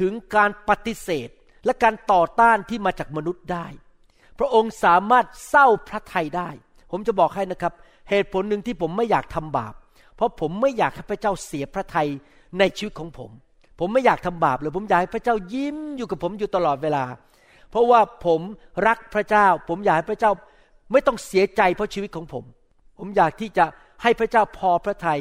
[0.00, 1.28] ถึงการปฏิเสธ
[1.64, 3.66] และการต่อต้านที่มาจากมนุษย์ได้
[4.38, 6.50] พระองค์สามารถเศร้าพระทัยได้
[6.90, 7.72] ผมจะบอกให้นะครับ
[8.10, 9.74] เหตุผลหนึ่งที่ผมไม่อยากทำบาป
[10.16, 12.08] เพราะผมไม่อยากให้พระเจ้าเสียพระทัย
[12.58, 13.30] ในชีวิตของผม
[13.84, 17.04] ผมไม่อยากทำบาปเลยผมอยากให้พระเจ้ายิ้มอยู่กับผมอยู่ตลอดเวลา
[17.70, 18.40] เพราะว่าผม
[18.86, 20.32] รักพระเจ้า ผมอยากให้พระเจ้า
[20.92, 22.44] ไม่ต้องเสียใจเพราะชีวิตของผม
[22.98, 23.64] ผมอยากที่จะ
[24.02, 25.20] ให้พระเจ้าพอพระทยัย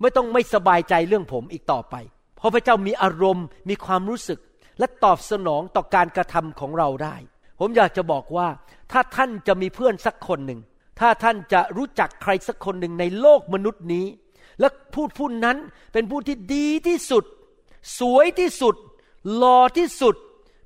[0.00, 1.94] ไม่ต้องไม่สบายใจเรื่องผมอีกต่อไป
[2.36, 4.38] เพราะพระเจ้ามีอารมณ์มีความรู้สึก
[4.78, 7.16] และตอบสนองต่อการกระทำของเราได้
[7.60, 8.48] ผมอยากจะบอกว่า
[8.92, 10.60] ถ้าท่านจะมีเพื่อนสักคนหนึ่ง
[11.00, 14.06] ถ้าท่านจะรู้จักใครสักคนหนึ่งในโลกมนุษย์นี้
[14.60, 15.56] และพูดผู้นั้น
[15.92, 17.24] เป็นผู้ที่ดีที่สุด
[17.98, 18.74] สวยที่สุด
[19.36, 20.16] หล่อที่สุด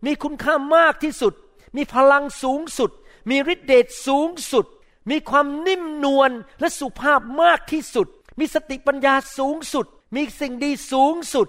[0.06, 1.35] มีคุณค่ามากที่สุด
[1.76, 2.90] มีพลังสูงสุด
[3.30, 4.66] มีฤทธิเดชสูงสุด
[5.11, 6.30] มีความนิ่มนวล
[6.61, 8.06] และสุภาพมากที่สุด
[8.38, 11.49] มีสติปัญญาสูงสุด มีสิ่งดีสูงสุด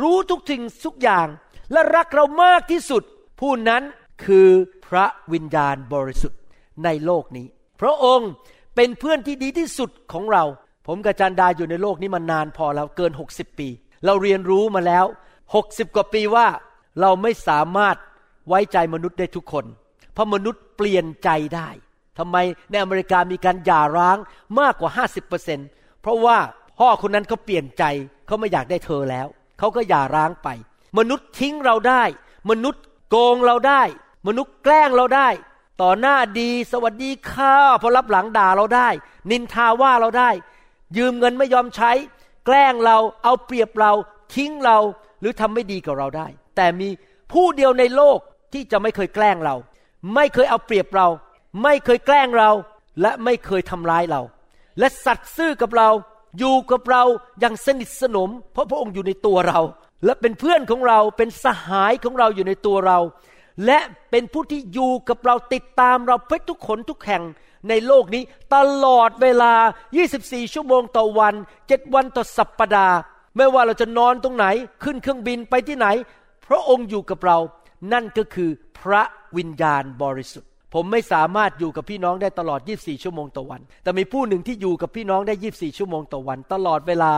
[0.00, 1.26] รู้ทุกสิ่งทุกอย่าง
[1.72, 3.02] และรักเรามากที่สุด
[3.40, 3.82] ผู้นั้น
[4.24, 4.48] คือ
[4.86, 6.40] พระวิญญาณบริสุทธิ์
[6.84, 7.46] ในโลกนี้
[7.80, 8.30] พระองค์
[8.74, 10.44] เป็นเพื่อนที่ดีที่สุดของเรา
[10.86, 13.68] ผมกับจันดาอยู่ในโลกนี้มานานพอแล้วเกิน 60 ปี
[14.06, 15.04] เราเรียนรู้มาแล้ว
[15.50, 16.46] 60 กว่าปีว่า
[17.00, 17.96] เราไม่สามารถ
[18.48, 19.64] ไว้ใจมนุษย์ได้ทุกคน
[20.12, 21.68] เพราะมนุษย์เปลี่ยนใจได้
[22.18, 22.36] ทำไม
[22.70, 24.18] ในอเมริกามีการหย่าร้าง
[24.60, 24.90] มากกว่า
[25.46, 26.38] 50%เพราะว่า
[26.78, 27.84] พ่อคนนั้นเขาเปลี่ยนใจ
[28.26, 29.26] เขาไม่อยากได้เธอแล้ว
[29.58, 30.48] เขาก็หย่าร้างไป
[30.98, 32.02] มนุษย์ทิ้งเราได้
[32.50, 33.82] มนุษย์โกงเราได้
[34.26, 35.28] มนุษย์แกล้งเราได้
[35.82, 38.88] ต่อหน้าดีสวัสดีค่ะพอรับหลังด่าเราได้
[39.30, 40.30] นินทาว่าเราได้
[40.96, 41.92] ยืมเงินไม่ยอมใช้
[42.46, 43.92] แกล้งเราเอาเปรียบเรา
[44.34, 44.78] ทิ้งเรา
[45.20, 46.88] หรือทำไม่ดีกับเราได้ แต่มี
[47.32, 48.18] ผู้เดียวในโลก
[48.52, 49.56] ที่จะไม่เคยแกล้งเรา
[50.14, 51.08] ไม่เคยเอาเปรียบเรา
[51.62, 52.50] ไม่เคยแกล้งเรา
[53.00, 54.22] และไม่เคยทำร้ายเรา
[54.78, 55.90] และสัตย์ซื่อกับเรา
[56.38, 57.02] อยู่กับเรา
[57.40, 59.60] อย่างสนิทสนม เพราะพระองค์อยู่ในตัวเรา
[60.04, 62.98] และเป็นเพื่อนของเราเป็นสหายของเราอยู่ในตัวเรา
[63.66, 63.78] และ
[64.10, 67.22] เป็นผู้ที่อยู่กับเราติดตามเราเพื่อทุกคนทุกแห่ง
[67.68, 68.22] ในโลกนี้
[68.54, 69.52] ตลอดเวลา
[70.02, 72.96] 24 ชั่วโมงต่อวัน 7 วันต่อสัปปดาห์
[73.36, 74.46] ไม่ว่าเราจะนอนตรงไหน
[74.84, 75.86] ขึ้นเครื่องบินไปที่ไหน
[76.46, 77.38] พระองค์อยู่กับเรา
[77.92, 79.02] นั่นก็คือพระ
[79.36, 87.12] วิญญาณบริสุทธิ์ ผมไม่สามารถอยู่กับพี่น้องได้ตลอด 24 ชั่วโมงต่อวัน แต่มีผู้หนึ่งที่อยู่กับพี่น้องได้ 24 ชั่วโมงต่อวัน ตลอดเวลา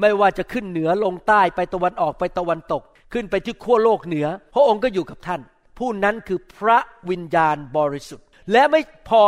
[0.00, 2.82] ไม่ว่าจะขึ้นเหนือลงใต้ไปตะวันออกไปตะวันตก
[3.12, 5.40] ขึ้นไปที่ขั้วโลกเหนือ พระองค์ก็อยู่กับท่าน
[5.78, 6.78] ผู้นั้นคือพระ
[7.10, 9.22] วิญญาณบริสุทธิ์ และไม่พอ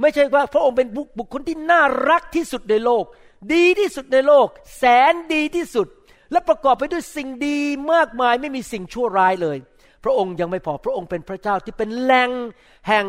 [0.00, 3.04] ไม่ใช่ว่าพระองค์เป็นบุคคลที่น่ารักที่สุดในโลก
[3.54, 5.86] ดีที่สุดในโลก แสนดีที่สุด
[6.32, 7.58] และประกอบไปด้วยสิ่งดี
[7.92, 9.58] มากมายไม่มีสิ่งชั่วร้ายเลย
[10.04, 12.30] พระองค์ยังไม่พอพระองค์เป็นพระเจ้าที่เป็นแหล่ง
[12.88, 13.04] แห่ง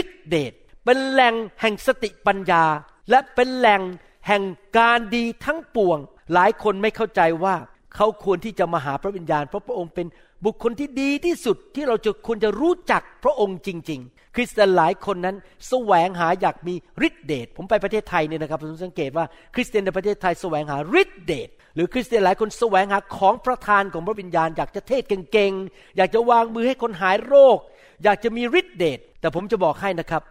[0.00, 0.52] ฤทธิเดช
[0.84, 2.64] เป็นแหล่งแห่งสติปัญญา
[3.10, 3.82] และเป็นแหล่ง
[4.28, 4.42] แห่ง
[4.78, 5.98] การดีทั้งปวง
[6.32, 7.54] หลายคนไม่เข้าใจว่า
[7.96, 10.06] เขาควรที่จะมาหาพระวิญญาณ เพราะพระองค์เป็น
[10.44, 15.36] บุคคลที่ดีที่สุดที่เราจะควรจะรู้จักพระองค์จริง ๆ คริสเตียนหลายคนนั้น
[15.68, 16.74] แสวงหาอยากมี
[17.06, 19.24] ฤทธิเดชผมไปประเทศไทยเนี่ยนะครับผมสังเกตว่า
[19.54, 27.58] คริสเตียนในประเทศไทยแสวงหาฤทธิเดชหรือคริสเตียนหลายคนแสวงหาของประทานของพระวิญญาณ อยากจะเทศเก่งๆอยากจะวางมือให้คนหายโรค
[28.04, 30.22] อยากจะมีฤทธิเดชแต่ผมจะบอกให้นะครับ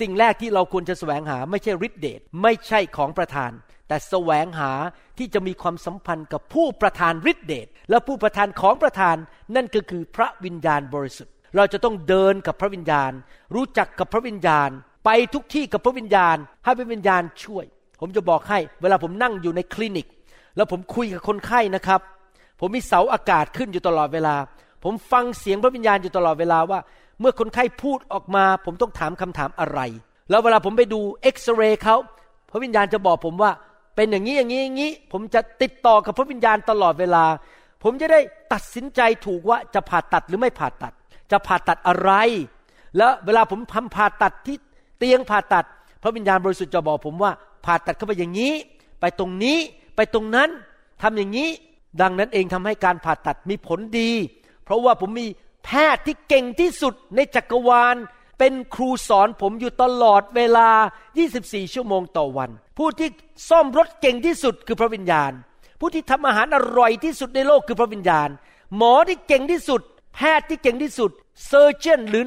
[0.00, 3.50] สิ่งแรกที่เราควรจะแสวงหาไม่ใช่ฤทธิเดชไม่ใช่ของประทาน
[3.88, 4.72] แต่แสวงหา
[5.18, 9.16] ที่จะมีความสัมพันธ์กับผู้ประทานฤทธิเดช และผู้ประทานของประทาน
[9.56, 13.12] นั่นก็คือพระวิญญาณบริสุทธิ์ เราจะต้องเดินกับพระวิญญาณ
[13.54, 14.70] รู้จักกับพระวิญญาณ
[15.04, 17.64] ไปทุกที่กับพระวิญญาณ ให้พระวิญญาณช่วย
[18.00, 20.06] ผมจะบอกให้ เวลาผมนั่งอยู่ในคลินิก
[20.56, 22.00] แล้วผมคุยกับคนไข้นะครับ
[22.60, 24.36] ผมมีเสาอากาศขึ้นอยู่ตลอดเวลา
[24.84, 26.80] ผมฟังเสียงพระวิญญาณอยู่ตลอดเวลาว่า
[27.20, 29.80] เมื่อคนไข้พูดออกมา ผมต้องถามคำถามอะไร
[30.30, 31.96] แล้วเวลาผมไปดูเอ็กซเรย์เขา
[32.50, 33.50] พระวิญญาณจะบอกผมว่า
[33.96, 37.24] เป็นอย่างนี้อย่างนี้อย่างนี้ ผมจะติดต่อกับพระวิญญาณตลอดเวลา
[37.82, 38.20] ผมจะได้
[38.52, 40.92] ตัดสินใจถูกว่าจะผ่าตัดหรือไม่ผ่าตัด
[41.30, 42.12] จะผ่าตัดอะไร
[42.96, 44.56] แล้วเวลาผมทำผ่าตัดที่
[44.98, 45.66] เตียงผ่าตัด
[46.02, 47.32] พระวิญญาณบริสุทธิ์จะบอกผมว่า
[47.64, 48.52] ผ่าตัดเข้าไปอย่างนี้
[49.00, 49.58] ไปตรงนี้
[49.96, 50.48] ไปตรงนั้น
[51.02, 51.48] ทำอย่างนี้
[52.00, 54.10] ดังนั้นเองทำให้การผ่าตัดมีผลดี
[54.64, 55.26] เพราะว่าผมมี
[55.64, 57.96] แพทย์ที่เก่งที่สุดในจักรวาล
[58.38, 60.68] เป็นครูสอนผมอยู่ตลอดเวลา
[61.22, 63.08] 24 ชั่วโมงต่อวัน ผู้ที่
[63.48, 65.32] ซ่อมรถเก่งที่สุดคือพระวิญญาณ
[65.84, 68.28] ผู้ที่ทำอาหารอร่อยที่สุดในโลกคือพระวิญญาณ
[68.76, 69.80] หมอที่เก่งที่สุด
[70.14, 71.10] แพทย์ที่เก่งที่สุด
[71.46, 72.24] surgeon หรือ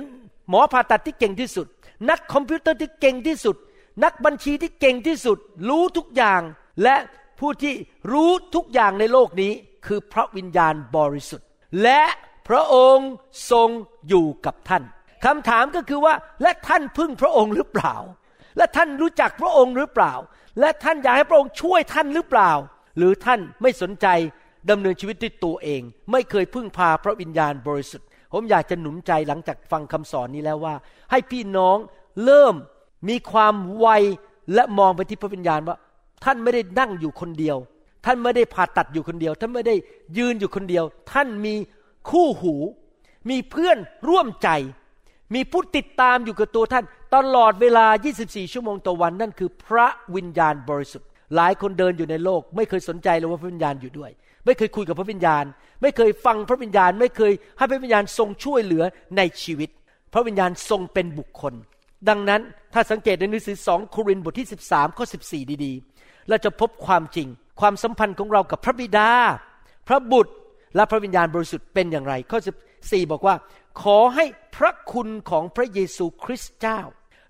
[0.49, 1.67] หมอผ่าตัดที่เก่งที่สุด
[2.09, 3.55] นักคอมพิวเตอร์ที่เก่งที่สุด
[4.03, 5.37] นักบัญชีที่เก่งที่สุด
[5.69, 6.41] รู้ทุกอย่าง
[6.83, 6.95] และ
[7.39, 7.73] ผู้ที่
[8.11, 9.51] รู้ทุกอย่างในโลกนี้
[9.85, 11.47] คือพระวิญญาณบริสุทธิ์
[11.83, 12.01] และ
[12.47, 13.09] พระองค์
[13.51, 13.69] ทรง
[14.07, 14.83] อยู่กับท่าน
[15.25, 17.95] คำถามก็คือว่าและท่านพึ่งพระองค์หรือเปล่า
[18.57, 20.13] และท่านรู้จักพระองค์หรือเปล่า
[20.59, 22.51] และท่านอยากให้พระองค์ช่วยท่านหรือเปล่า
[22.97, 24.07] หรือท่านไม่สนใจ
[24.69, 25.81] ดำเนินชีวิตด้วยตัวเอง
[26.11, 30.75] ไม่เคยพึ่งพาพระวิญญาณบริสุทธิ์ ผมอยากจะหนุนใจหลังจากฟังคำสอนนี้แล้วว่า
[31.11, 31.77] ให้พี่น้อง
[32.23, 32.55] เริ่ม
[33.09, 33.87] มีความไว
[34.53, 35.77] และมองไปที่พระวิญญาณว่า
[36.23, 37.57] ท่านไม่ได้นั่งอยู่คนเดียว
[38.05, 39.75] ท่านไม่ได้ผ่าตัดอยู่คนเดียว ท่านไม่ได้
[40.17, 41.55] ยืนอยู่คนเดียว ท่านมี
[42.09, 42.55] คู่หู
[43.29, 43.77] มีเพื่อน
[44.09, 44.49] ร่วมใจ
[45.35, 47.85] มีผู้ติดตามอยู่กับตัวท่าน ตลอดเวลา
[48.19, 54.11] 24 ชั่วโมงต่อวันนั่นคือพระวิญญาณบริสุทธิ์ หลายคนเดินอยู่ในโลก ไม่เคยสนใจเลยว่าพระวิญญาณอยู่ด้วย
[54.45, 55.43] ไม่เคยคุยกับพระวิญญาณ
[55.81, 58.83] ไม่เคยฟังพระวิญญาณ ไม่เคยให้พระวิญญาณทรงช่วยเหลือ
[59.17, 59.69] ในชีวิต
[60.13, 61.53] พระวิญญาณทรงเป็นบุคคล
[62.09, 62.41] ดังนั้น
[62.73, 67.27] ถ้าสังเกตในหนังสือสองโครินธ์บทที่ 13ข้อ14 ดีๆ เราจะพบความจริง
[67.61, 69.09] ความสัมพันธ์ของเรากับพระบิดา
[69.87, 70.33] พระบุตร
[70.75, 72.39] และพระวิญญาณบริสุทธิ์เป็นอย่างไร ข้อ
[72.75, 73.35] 14 บอกว่า
[73.81, 76.81] ขอให้พระคุณของพระเยซูคริสต์เจ้า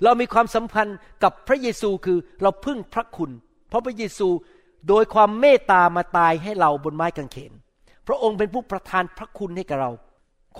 [0.04, 3.32] เรามีความสัมพันธ์กับพระเยซูคือเราพึ่งพระคุณ
[3.68, 4.30] เพราะพระเยซู
[4.88, 7.54] โดยความเมตตามาตายให้เราบนไม้กางเขน
[8.08, 9.92] พระองค์เป็นผู้ประทานพระคุณให้กับเรา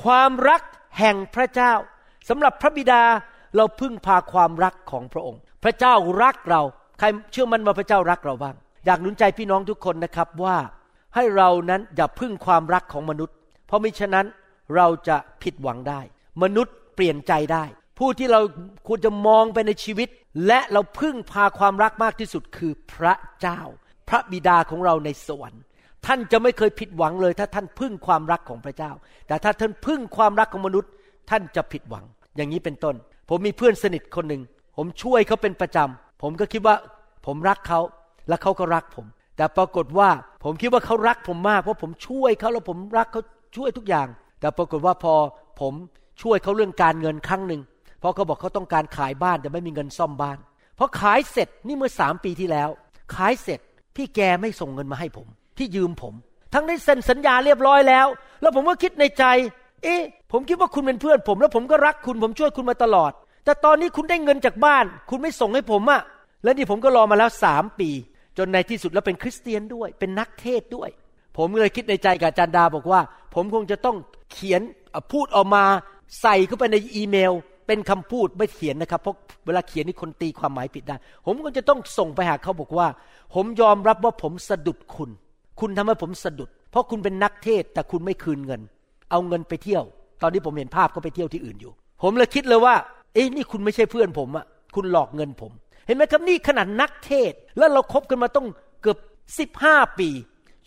[0.04, 0.62] ความรัก
[1.00, 1.74] แห่งพระเจ้า
[2.30, 3.02] สำหรับพระบิดา
[3.56, 6.62] เราพึ่งพาความรักของพระองค์ พระเจ้ารักเรา
[7.00, 10.58] ใครเชื่อมันว่าพระเจ้ารักเราบ้าง อยากหนุนใจพี่น้องทุกคนนะครับว่า
[11.16, 13.36] ให้เรานั้นอย่าพึ่งความรักของมนุษย์
[13.68, 14.26] เพราะมิฉะนั้น
[14.76, 16.00] เราจะผิดหวังได้
[16.44, 17.64] มนุษย์เปลี่ยนใจได้
[17.98, 18.42] ผู้ที่เรา
[18.88, 20.08] ควรจะมองไปในชีวิต
[20.48, 23.60] และเราพึ่งพาความรักมากที่สุดคือพระเจ้า
[24.10, 25.64] พระบิดาของเราในสวรรค์
[26.06, 28.92] ท่านจะไม่เคยผิดหวังเลย ถ้าท่านพึ่งความรักของพระเจ้า
[29.28, 30.92] แต่ถ้าท่านพึ่งความรักของมนุษย์
[31.30, 32.06] ท่านจะผิดหวัง
[32.36, 32.96] อย่างนี้เป็นต้น
[33.30, 34.42] ผมมีเพื่อนสนิทคนหนึ่ง
[34.78, 36.76] ผมช่วยเขาเป็นประจำผมก็คิดว่า
[37.26, 37.80] ผมรักเขา
[38.30, 39.06] และเขาก็รักผม
[39.38, 40.10] แต่ปรากฏว่า
[40.44, 43.22] ผมคิดว่าเขารักผมมากเพราะผมช่วยเขาแล้วผมรักเขา
[43.56, 44.08] ช่วยทุกอย่าง
[44.40, 45.14] แต่ปรากฏว่าพอ
[45.62, 45.74] ผม
[46.22, 47.62] ช่วยเขาเรื่องการเงินครั้งหนึ่ง
[48.06, 50.38] ราะเขาบอกเขาต้องการขายบ้านแต่ไม่มีเงินซ่อมบ้าน
[50.78, 52.70] พอขายเสร็จนี่เมื่อสามปีที่แล้ว
[53.16, 53.60] ขายเสร็จ
[53.96, 56.14] พี่แกไม่ส่งเงินมาให้ผมที่ยืมผม
[56.54, 58.08] ทั้งได้เซ็นสัญญาเรียบร้อยแล้ว
[58.42, 59.24] แล้วผมก็คิดในใจ
[59.84, 63.12] เอ๊ะผมคิดว่าคุณเป็นเพื่อนผม แล้วผมก็รักคุณผมช่วยคุณมาตลอด
[63.46, 66.02] แต่ตอนนี้คุณได้เงินจากบ้าน คุณไม่ส่งให้ผมอะ
[66.44, 67.90] และนี่ผมก็รอมาแล้วสามปี
[68.38, 70.90] จนในที่สุดแล้วเป็นคริสเตียนด้วย เป็นนักเทศด้วย
[71.38, 73.02] ผมเลยคิดในใจกับจารย์ดาบอกว่า
[73.34, 73.98] ผมคงจะต้อง
[74.32, 74.62] เขียน
[75.12, 75.64] พูดออกมา
[76.22, 77.34] ใส่เข้าไปในอีเมล
[77.68, 82.88] เป็นคำพูดไม่เขียนนะครับ เพราะเวลาเขียนนี่คนตีความหมายผิดได้ ผมก็จะต้องส่งไปหาเขาบอกว่า
[83.34, 85.10] ผมยอมรับว่าผมสะดุดคุณ
[85.60, 88.62] คุณทำให้ผมสะดุด เพราะคุณเป็นนักเทศแต่คุณไม่คืนเงิน
[89.12, 89.84] เอาเงินไปเที่ยว
[90.22, 91.72] ตอนนี้ผมเห็นภาพเขาไปเที่ยวที่อื่นอยู่
[92.04, 92.76] ผมเลยคิดเลยว่า
[93.14, 95.52] เอ๊ะนี่คุณไม่ใช่เพื่อนผมอะคุณหลอกเงินผม
[95.88, 98.48] เห็นไหมครับนี่ขนาดนักเทศ แล้วเราครบกันมาต้อง
[98.82, 98.98] เกือบ
[99.40, 100.10] สิบห้าปี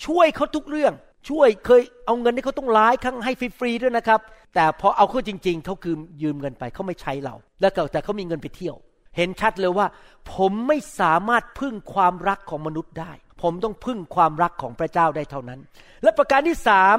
[0.07, 0.93] ช่วยเขาทุกเรื่อง
[1.29, 4.21] ช่วยเคยเอาเงินให้เขาต้องร้ายครั้งให้ฟรีๆด้วยนะครับ
[4.55, 8.77] แต่พอเอาเข้าจริง ๆเขาคือยืมเงินไปเขาไม่ใช้เรา แล้วก็แต่เขามีเงินไปเที่ยว
[9.17, 9.87] เห็นชัดเลยว่า
[10.35, 15.61] ผมไม่สามารถพึ่งความรักของมนุษย์ได้ ผมต้องพึ่งความรักของพระเจ้าได้เท่านั้น
[16.03, 16.97] และประการที่สาม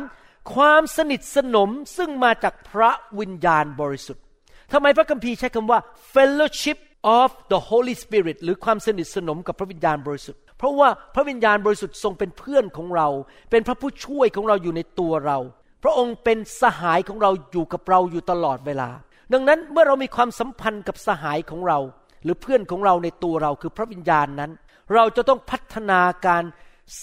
[0.56, 4.24] ความสนิทสนมซึ่งมาจากพระวิญญาณบริสุทธิ์
[4.74, 5.80] ทำไมพระคัมภีร์ใช้คำว่า
[6.14, 6.78] fellowship
[7.20, 13.08] of the Holy Spirit หรือความสนิทสนมกับพระวิญญาณบริสุทธิ์ เพราะว่าพระวิญญาณบริสุทธิ์ทรงเป็นเพื่อนของเรา
[13.52, 15.38] เป็นพระผู้ช่วยของเราอยู่ในตัวเรา
[15.84, 18.90] พระองค์เป็นสหายของเราอยู่กับเราอยู่ตลอดเวลา
[19.34, 21.80] ดังนั้นเมื่อเรามีความสัมพันธ์กับสหายของเรา
[22.24, 24.52] หรือเพื่อนของเราในตัวเราคือพระวิญญาณนั้น
[24.94, 26.44] เราจะต้องพัฒนาการ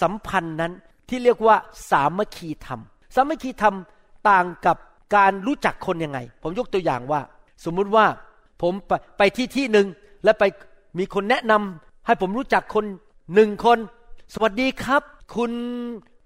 [0.01, 0.73] สัมพันธ์นั้น
[1.09, 1.55] ที่เรียกว่า
[1.89, 2.81] สามัคคีธรรม
[3.15, 3.75] สามัคคีธรรม
[4.29, 4.77] ต่างกับ
[5.15, 7.21] การรู้จักคนยังไง ผมยกตัวอย่างว่า
[7.65, 8.05] สมมุติว่า
[8.61, 9.87] ผมไปไปที่ที่หนึ่ง
[10.23, 10.43] และไป
[10.99, 12.85] มีคนแนะนำให้ผมรู้จักคน
[13.35, 13.77] หนึ่งคน
[14.33, 15.03] สวัสดีครับ
[15.35, 15.51] คุณ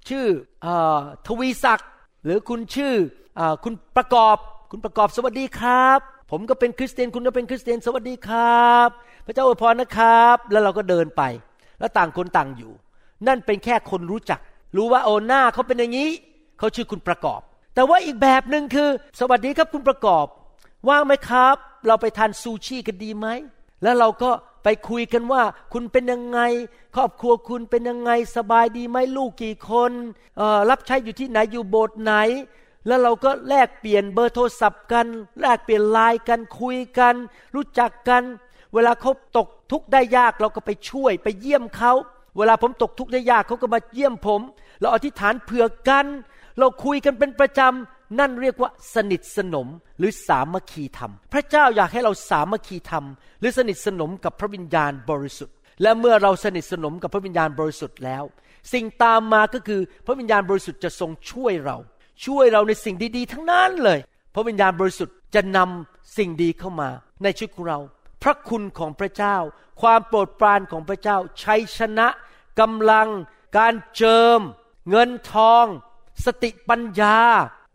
[0.09, 0.25] ชื่อ
[0.65, 0.67] อ
[1.27, 1.89] ทวีศักดิ์
[2.23, 2.93] หรือคุณชื่อ
[3.39, 4.37] อคุณประกอบ
[4.71, 5.99] คุณประกอบสวัสดีครับ
[6.31, 8.87] ผมก็เป็นคริสเตียนคุณก็เป็นคริสเตียนสวัสดีครับ
[9.25, 11.21] พระเจ้าอวยพรนะครับ แล้วเราก็เดินไป
[11.79, 12.71] แล้วต่างคนต่างอยู่
[13.27, 14.39] นั่นเป็นแค่คนรู้จัก
[14.75, 16.09] รู้ว่าโอหน้าเขาเป็นอย่างนี้
[16.59, 17.41] เขาชื่อคุณประกอบ
[17.75, 20.25] แต่ว่าอีกแบบหนึ่งคือ สวัสดีครับคุณประกอบ
[20.89, 21.55] ว่างไหมครับ
[21.87, 23.27] เราไปทานซูชิกันดีไหม
[23.83, 24.31] แล้วเราก็
[24.63, 25.43] ไปคุยกันว่า
[25.73, 26.39] คุณเป็นยังไง
[26.95, 29.91] ครอบครัวคุณเป็นยังไงสบายดีไหมลูกกี่คน
[30.69, 32.13] รับใช้อยู่ที่ไหนอยู่โบสถ์ไหน
[32.87, 35.05] แล้วเราก็แลกเปลี่ยนเบอร์โทรศัพท์กัน
[35.41, 37.15] แลกเปลี่ยนไลน์กันคุยกัน
[37.55, 38.23] รู้จักกัน
[38.73, 41.93] เวลาเขาตกทุกข์ได้ยากเราก็ไปช่วยไปเยี่ยมเขา
[42.37, 44.41] เวลาผมตกทุกข์ได้ยากเขาก็มาเยี่ยมผม
[44.79, 46.05] เราอธิษฐานเผื่อกัน
[46.59, 49.67] เราคุยกันเป็นประจำ นั่นเรียกว่าสนิทสนม
[49.99, 53.05] หรือสามัคคีธรรม พระเจ้าอยากให้เราสามัคคีธรรม
[53.39, 58.23] หรือสนิทสนมกับพระวิญญาณบริสุทธิ์ และเมื่อเราสนิทสนมกับพระวิญญาณบริสุทธิ์แล้ว
[58.73, 61.77] สิ่งตามมาก็คือพระวิญญาณบริสุทธิ์จะทรงช่วยเรา
[62.25, 63.99] ช่วยเราในสิ่งดีๆ ทั้งนั้นเลย
[64.35, 66.89] พระวิญญาณบริสุทธิ์จะนำสิ่งดีเข้ามา
[67.23, 67.79] ในชีวิตของเรา
[68.23, 69.37] พระคุณของพระเจ้า
[69.81, 72.07] ความโปรดปรานของพระเจ้าชัยชนะ
[72.59, 73.09] กำลัง
[73.57, 74.39] การเจิม
[74.89, 75.65] เงินทอง
[76.25, 77.17] สติปัญญา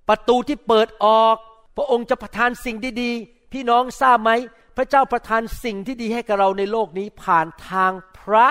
[0.09, 1.37] ประตูที่เปิดออก
[1.77, 4.31] พระองค์จะประทานสิ่งดีๆ พี่น้องทราบไหม
[4.77, 8.47] พระเจ้าประทานสิ่งที่ดีให้กับเราในโลกนี้ผ่านทางพระ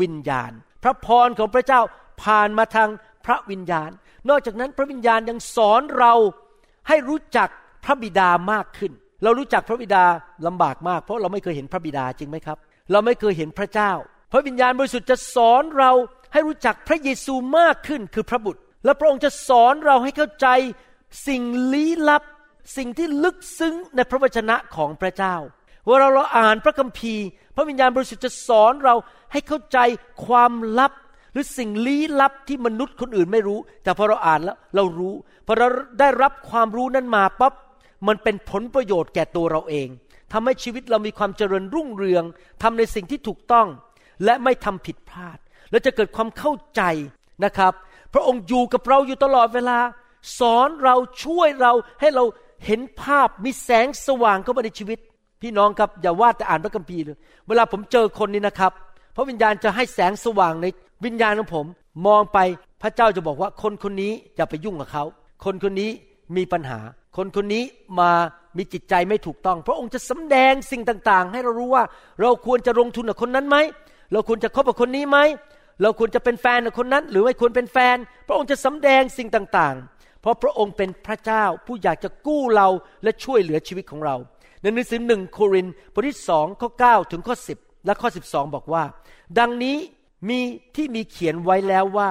[0.00, 1.80] วิญญาณ พระพรของพระเจ้า
[2.22, 2.88] ผ่านมาทาง
[3.26, 3.90] พระวิญญาณ
[4.28, 6.14] นอกจากนั้นพระวิญญาณยังสอนเรา
[6.88, 7.48] ให้รู้จัก
[7.84, 8.92] พระบิดามากขึ้น
[9.22, 10.04] เรารู้จักพระบิดา
[10.46, 12.58] ลำบากมาก เพราะเราไม่เคยเห็นพระบิดาจริงไหมครับ
[12.92, 13.92] เราไม่เคยเห็นพระเจ้า
[14.32, 15.92] พระวิญญาณบริสุทธิ์จะสอนเรา
[16.32, 20.46] ให้รู้จักพระเยซูมากขึ้นคือพระบุตร และพระองค์จะสอนเราให้เข้าใจ
[21.26, 22.22] สิ่งลี้ลับ
[22.76, 25.36] สิ่งที่ลึกซึ้งในพระวจนะของพระเจ้า
[25.86, 27.26] เวลาเราอ่านพระคัมภีร์
[27.56, 28.94] พระวิญญาณบริสุทธิ์จะสอนเรา
[29.32, 29.78] ให้เข้าใจ
[30.26, 30.92] ความลับ
[31.32, 35.14] หรือสิ่งลี้ลับที่มนุษย์คนอื่นไม่รู้ แต่พอเราอ่านแล้วเรารู้
[35.46, 35.68] พอเรา
[36.00, 37.54] ได้รับความรู้นั้นมาปั๊บ
[38.06, 39.88] มันเป็นผลประโยชน์แก่ตัวเราเอง
[40.32, 42.24] ทำให้ชีวิตเรามีความเจริญรุ่งเรือง
[42.62, 43.66] ทำในสิ่งที่ถูกต้อง
[44.24, 45.38] และไม่ทำผิดพลาด
[45.70, 46.82] และจะเกิดความเข้าใจ
[47.44, 47.72] นะครับ
[48.14, 49.78] พระองค์อยู่กับเราอยู่ตลอดเวลา
[50.38, 52.24] สอนเราช่วยเราให้เรา
[52.66, 54.98] เห็นภาพมีแสงสว่างเข้ามาในชีวิต
[55.42, 57.16] พี่น้องครับอย่าว่าแต่อ่านพระคัมภีร์เลย
[57.48, 58.72] เวลาผมเจอคนนี้นะครับ
[59.16, 60.66] พระวิญญาณจะให้แสงสว่างใน
[61.04, 61.66] วิญญาณของผม
[62.06, 62.38] มองไป
[62.82, 65.04] พระเจ้าจะบอกว่าคนคนนี้อย่าไปยุ่งกับเขา
[65.44, 65.90] คนคนนี้
[66.36, 66.78] มีปัญหา
[67.16, 67.64] คนคนนี้
[68.00, 68.10] มา
[68.56, 71.84] มีจิตใจไม่ถูกต้อง พระองค์จะสำแดงสิ่งต่างๆ ให้เรารู้ว่า
[72.20, 73.56] เราควรจะลงทุนกับคนนั้นไหม
[74.12, 75.18] เราควรจะคบกับคนนี้ไหม
[75.82, 79.95] เราควรจะเป็นแฟนกับคนนั้น หรือไม่ควรเป็นแฟน พระองค์จะสำแดงสิ่งต่างๆ
[80.26, 82.68] ราะพระองค์เป็นพระเจ้าผู้อยากจะกู้เรา
[83.02, 84.16] และช่วยเหลือชีวิตของเรา
[84.60, 88.84] ในหนังสือหนึ่งโครินธ์บทที่สองข้อ9ถึงข้อ 10 และข้อ 12 บอกว่า
[89.38, 89.76] ดังนี้
[90.28, 90.40] มี
[90.76, 92.10] ที่มีเขียนไว้แล้วว่า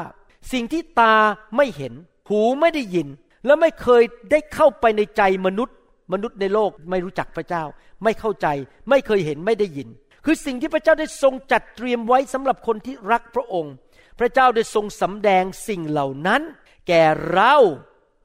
[0.51, 1.15] สิ่งที่ตา
[1.55, 1.93] ไม่เห็น
[2.29, 3.07] หูไม่ได้ยิน
[3.45, 5.75] และไม่เคยได้เข้าไปในใจมนุษย์
[6.13, 7.63] มนุษย์ในโลกไม่รู้จักพระเจ้า
[8.03, 8.47] ไม่เข้าใจ
[8.89, 9.89] ไม่เคยเห็นไม่ได้ยิน
[10.25, 13.73] คือสิ่งที่พระเจ้าได้ทรงจัดเตรียมไว้สำหรับคนที่รักพระองค์
[14.19, 16.41] พระเจ้าได้ทรงสำแดงสิ่งเหล่านั้น
[16.87, 17.55] แก่เรา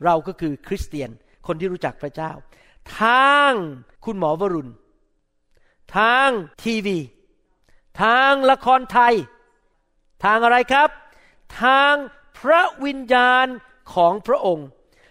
[0.05, 1.11] เราก็คือคริสเตียน
[1.47, 2.33] คนที่รู้จักพระเจ้า
[3.01, 3.53] ทาง
[4.05, 4.73] คุณหมอวรุณ
[5.97, 6.29] ทาง
[6.63, 6.99] ทีวี
[8.03, 9.15] ทางละครไทย
[10.25, 10.89] ทางอะไรครับ
[11.63, 11.95] ทาง
[12.39, 13.47] พระวิญญาณ
[13.95, 14.69] ของพระองค์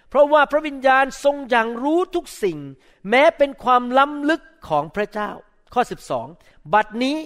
[0.09, 2.57] เพราะว่าพระวิญญาณทรงอย่างรู้ทุกสิ่ง
[3.09, 5.31] แม้เป็นความล้ำลึกของพระเจ้า
[5.73, 5.81] ข้อ
[6.27, 7.17] 12 บัดนี้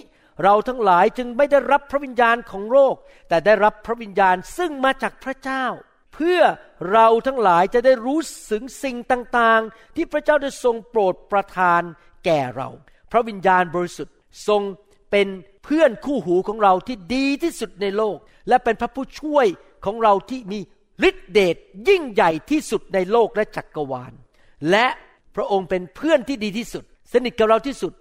[0.42, 2.94] เราทั้งหลายจึงไม่ได้รับพระวิญญาณของโลก
[3.28, 5.64] แต่ได้รับพระวิญญาณซึ่งมาจากพระเจ้า
[6.14, 6.40] เพื่อ
[6.92, 11.82] เราทั้งหลายจะได้รู้สึงสิ่งต่างๆ ที่พระเจ้าได้ทรงโปรดประทาน
[12.24, 12.68] แก่เรา
[13.12, 14.14] พระวิญญาณบริสุทธิ์
[14.48, 14.62] ทรง
[15.10, 15.28] เป็น
[15.64, 18.16] เพื่อนคู่หูของเราที่ดีที่สุดในโลก
[18.48, 19.46] และเป็นพระผู้ช่วย
[19.84, 20.60] ของเราที่มี
[21.08, 21.56] ฤทธิเดช
[21.88, 24.12] ยิ่งใหญ่ที่สุดในโลกและจักกรวาล
[24.70, 24.86] และ
[25.36, 27.92] พระองค์เป็นเพื่อนที่ดีที่สุด สนิทกับเราที่สุด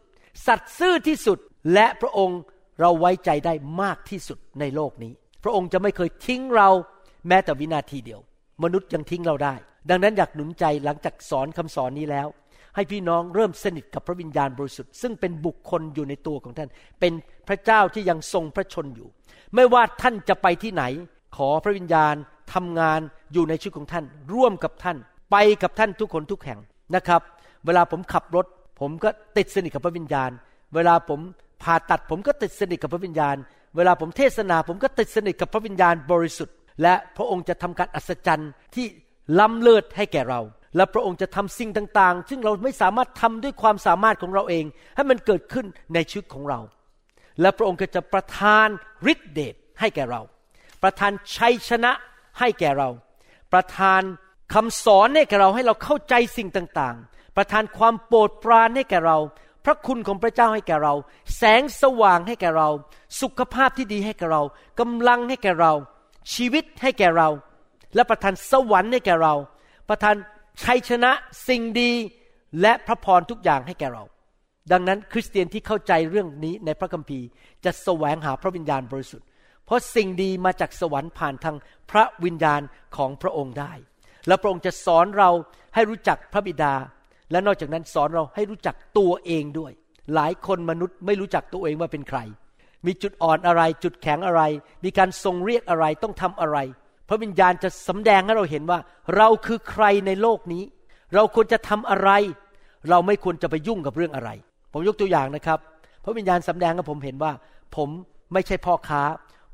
[0.47, 1.37] สัตย์ซื่อที่สุด
[1.73, 2.39] และพระองค์
[2.79, 6.69] เราไว้ใจได้มากที่สุดในโลกนี้ พระองค์จะไม่เคยทิ้งเรา
[7.27, 8.19] แม้แต่วินาทีเดียว
[8.63, 9.53] มนุษย์ยังทิ้งเราได้
[9.89, 12.27] ดังนั้นอยากหนุนใจหลังจากสอนคำสอนนี้แล้ว
[12.75, 17.13] ให้พี่น้องเริ่มสนิทกับพระวิญญาณบริสุทธิ์ ซึ่งเป็นบุคคลอยู่ในตัวของท่าน เป็น
[17.47, 19.07] พระเจ้าที่ยังทรงพระชนอยู่
[19.55, 20.83] ไม่ว่าท่านจะไปที่ไหน
[21.37, 22.15] ขอพระวิญญาณ
[22.53, 22.99] ทำงาน
[23.33, 24.97] อยู่ในชีวิตของท่าน ร่วมกับท่าน
[25.31, 26.59] ไปกับท่านทุกคนทุกแห่ง
[26.95, 27.21] นะครับ
[27.65, 28.45] เวลาผมขับรถ
[28.79, 30.31] ผมก็ติดสนิทกับพระวิญญาณ
[30.75, 31.19] เวลาผม
[31.63, 33.35] ผ่าตัดผมก็ติดสนิทกับพระวิญญาณ
[33.75, 38.85] เวลาผมเทศนาผมก็ติดสนิทกับพระวิญญาณบริสุทธิ์ และพระองค์จะทำการอัศจรรย์ที่
[39.39, 40.41] ล้ำเลิศให้แก่เรา
[40.75, 46.59] และพระองค์จะทำสิ่งต่างๆ ซึ่งเราไม่สามารถทำด้วยความสามารถของเราเอง ให้มันเกิดขึ้นในชีวิตของเรา
[47.41, 48.67] และพระองค์ก็จะประทาน
[49.11, 50.21] ฤทธิเดชให้แก่เรา
[50.83, 51.91] ประทานชัยชนะ
[52.39, 52.89] ให้แก่เรา
[53.53, 54.01] ประทาน
[54.53, 59.17] คำสอนให้แก่เราให้เราเข้าใจสิ่งต่างๆ ประทานความโปรดปรานให้แก่เรา
[59.65, 60.93] พระคุณของพระเจ้าให้แก่เรา
[61.37, 62.69] แสงสว่างให้แก่เรา
[63.21, 64.41] สุขภาพที่ดีให้แก่เรา
[64.79, 65.73] กำลังให้แก่เรา
[66.35, 67.29] ชีวิตให้แก่เรา
[67.95, 69.33] และประทานสวรรค์ให้แก่เรา
[69.89, 70.15] ประทาน
[70.63, 71.11] ชัยชนะ
[71.47, 71.91] สิ่งดี
[72.61, 74.03] และพระพรทุกอย่างให้แก่เรา
[74.71, 77.27] ดังนั้นคริสเตียนที่เข้าใจเรื่องนี้ในพระคัมภีร์
[77.65, 79.27] จะแสวงหาพระวิญญาณบริสุทธิ์
[79.65, 81.55] เพราะสิ่งดีมาจากสวรรค์ผ่านทาง
[81.91, 82.61] พระวิญญาณ
[82.97, 83.73] ของพระองค์ได้
[84.27, 85.29] และพระองค์จะสอนเรา
[85.75, 86.73] ให้รู้จักพระบิดา
[87.31, 89.71] และนอกจากนั้นสอนเราให้รู้จักตัวเองด้วย
[90.13, 92.19] หลายคนมนุษย์ไม่รู้จักตัวเองว่าเป็นใคร
[92.85, 94.41] มีจุดอ่อนอะไร จุดแข็งอะไร
[94.83, 96.57] มีการทรงเรียกอะไรต้องทำอะไร
[97.09, 98.79] พระวิญญาณจะสำแดงให้เราเห็นว่า
[99.17, 100.63] เราคือใครในโลกนี้
[101.15, 102.09] เราควรจะทำอะไร
[102.89, 104.29] เราไม่ควรจะไปยุ่งกับเรื่องอะไร
[104.73, 105.59] ผมยกตัวอย่างนะครับ
[106.03, 107.31] พระวิญญาณสำแดงให้ผมเห็นว่า
[107.75, 107.89] ผม
[108.33, 109.01] ไม่ใช่พ่อค้า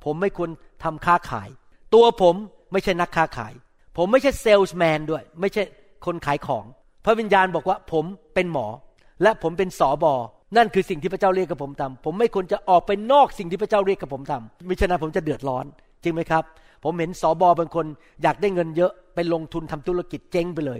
[0.06, 0.50] ผมไม่ควร
[0.84, 1.50] ทำค้าขาย
[1.94, 2.36] ตัวผม
[2.72, 3.54] ไม่ใช่นักค้าขาย
[3.98, 5.64] ผมไม่ใช่เซลส์แมนด้วย ไม่ใช่
[6.06, 6.66] คนขายของ
[7.06, 8.68] พระวิญญาณบอกว่าผมเป็นหมอ
[9.22, 10.14] และผมเป็นสอบอ
[10.58, 15.66] นั่นคือสิ่งที่พระเจ้าเรียกกับผมทำผมไม่ควรจะออกไปนอกสิ่งที่พระเจ้าเรียกกับผมทำมิฉะนั้นผมจะเดือดร้อน
[16.04, 16.44] จริงไหมครับ
[16.84, 17.86] ผมเห็นสอบอบางคน
[18.24, 20.80] อยากได้เงินเยอะไปลงทุนทำธุรกิจเจ๊งไปเลย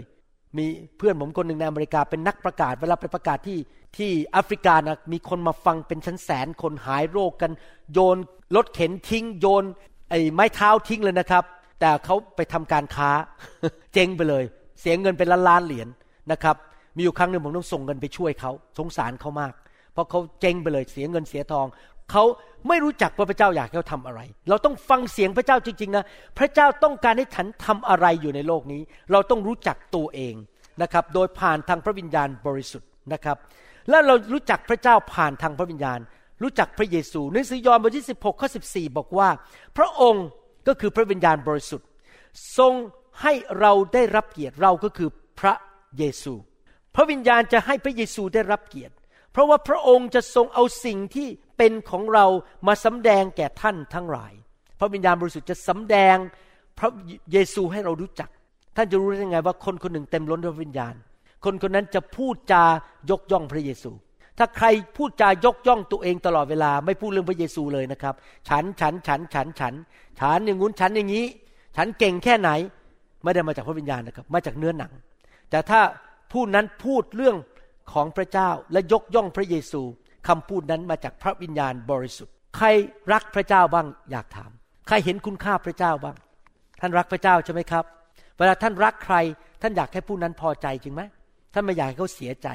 [0.56, 0.66] มี
[0.98, 3.58] เพื่อนผมคนหนึ่งในอเมริกาเป็นนักประกาศเวลาไปประกาศที่
[3.96, 7.52] ที่แอฟริกานะมีคนมาฟังเป็นชั้นแสนคนหายโรคกัน
[7.92, 8.16] โยน
[8.56, 9.64] รถเข็นทิ้ง โยน
[10.10, 11.44] ไอ้ไม้เท้าทิ้งเลยนะครับ
[11.80, 13.10] แต่เขาไปทำการค้า
[13.94, 14.44] เจ๊งไปเลย
[14.80, 15.88] เสียเงินเป็นล้านล้านเหรียญ
[16.32, 16.56] นะครับ
[16.96, 19.52] มีอยู่ครั้งหนึ่งผมต้องส่งเงินไปช่วยเขาสงสารเขามาก
[19.92, 21.66] เพราะเขาเจ๊งไปเลยเสียเงินเสียทอง
[22.10, 22.24] เขา
[22.68, 26.04] ไม่รู้จักว่าพระเจ้าอยากให้เขาทำอะไร เราต้องฟังเสียงพระเจ้าจริงๆนะ
[26.38, 28.80] พระเจ้าต้องการให้ฉันทำอะไรอยู่ในโลกนี้
[29.12, 30.34] เราต้องรู้จักตัวเอง
[30.82, 33.36] นะครับ โดยผ่านทางพระวิญญาณบริสุทธิ์นะครับ
[33.88, 35.98] และเรารู้จักพระเจ้าผ่านทางพระวิญญาณ
[36.42, 39.28] รู้จักพระเยซูหนังสือยอห์นบทที่16ข้อ14 บอกว่า
[39.76, 40.26] พระองค์
[40.68, 41.86] ก็คือพระวิญญาณบริสุทธิ์
[42.58, 42.74] ทรง
[43.22, 45.08] ให้เราได้รับเกียรติเราก็คือ
[45.40, 45.54] พระ
[45.98, 46.34] เยซู
[46.94, 48.94] พระวิญญาณจะให้พระเยซูได้รับเกียรติ
[49.32, 52.26] เพราะว่าพระองค์จะทรงเอาสิ่งที่เป็นของเรา
[52.66, 54.32] มาสำแดงแก่ท่านทั้งหลาย
[54.80, 56.16] พระวิญญาณบริสุทธิ์จะสำแดง
[56.78, 56.90] พระ
[57.32, 58.30] เยซูให้เรารู้จัก
[58.76, 60.94] ท่านจะรู้ได้ยังไงว่าคนคนหนึ่งเต็มล้นด้วยวิญญาณ
[61.44, 62.64] คนคนนั้นจะพูดจา
[63.10, 63.90] ยกย่องพระเยซู
[64.38, 68.14] ถ้าใครพูดจายกย่องตัวเองตลอดเวลาไม่พูดเรื่องพระเยซูเลยนะครับ
[68.48, 69.74] ฉันฉันฉันฉันฉัน
[70.20, 71.26] ฉันอย่างงู้นฉันอย่างนี้
[71.76, 72.50] ฉันเก่งแค่ไหน
[73.22, 74.92] ไม่ได้มาจากพระวิญญาณนะครับ มาจากเนื้อหนัง
[75.50, 75.80] แต่ถ้า
[76.32, 77.36] ผู้นั้นพูดเรื่อง
[77.92, 79.82] ของพระเจ้าและยกย่องพระเยซู
[80.28, 82.66] คำพูดนั้นมาจากพระวิญญาณบริสุทธิ์ ใคร
[83.12, 84.50] รักพระเจ้าบ้างอยากถาม
[84.88, 86.16] ใครเห็นคุณค่าพระเจ้าบ้าง
[86.80, 87.84] ท่านรักพระเจ้าใช่ไหมครับ
[88.38, 89.16] เวลาท่านรักใคร
[89.62, 91.02] ท่านอยากให้ผู้นั้นพอใจจริงไหม
[91.54, 92.48] ท่านไม่อยากให้เขาเสียใจ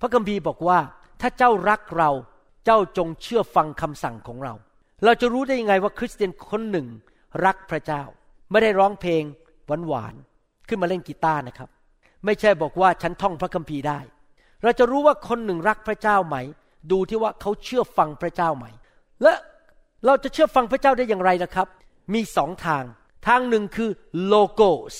[0.00, 0.78] พระคัมภีร์บอกว่า
[1.20, 2.10] ถ้าเจ้ารักเรา
[2.64, 4.54] เจ้าจงเชื่อฟังคำสั่งของเรา
[5.04, 6.86] เราจะรู้ได้ยังไงว่าคริสเตียนคนหนึ่ง
[7.44, 8.02] รักพระเจ้า
[8.50, 9.22] ไม่ได้ร้องเพลง
[9.88, 11.68] หวานๆขึ้นมาเล่นกีตาร์นะครับ
[12.24, 14.00] ไม่ใช่บอกว่าฉันท่องพระคัมภีร์ได้
[14.62, 16.36] เราจะรู้ว่าคนหนึ่งรักพระเจ้าไหม
[16.90, 18.66] ดูที่ว่าเขาเชื่อฟังพระเจ้าไหม
[19.22, 19.32] และ
[20.06, 21.66] เราจะเชื่อฟังพระเจ้าได้อย่างไรนะครับ
[22.14, 22.84] มีสองทาง
[23.26, 23.90] ทางหนึ่งคือ
[24.32, 24.96] logos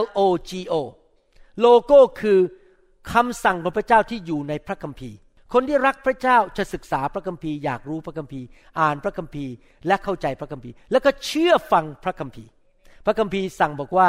[0.00, 0.74] L O G O
[1.60, 2.38] โลโก้คือ
[3.12, 5.16] คำสั่งของพระเจ้าที่อยู่ในพระคัมภีร์
[5.52, 8.46] คนที่รักพระเจ้าจะศึกษาพระคัมภีร์อยากรู้พระคัมภีร์
[8.80, 9.52] อ่านพระคัมภีร์
[9.86, 12.50] และเข้าใจพระคัมภีร์ แล้วก็เชื่อฟังพระคัมภีร์
[13.06, 14.08] พระคัมภีร์สั่งบอกว่า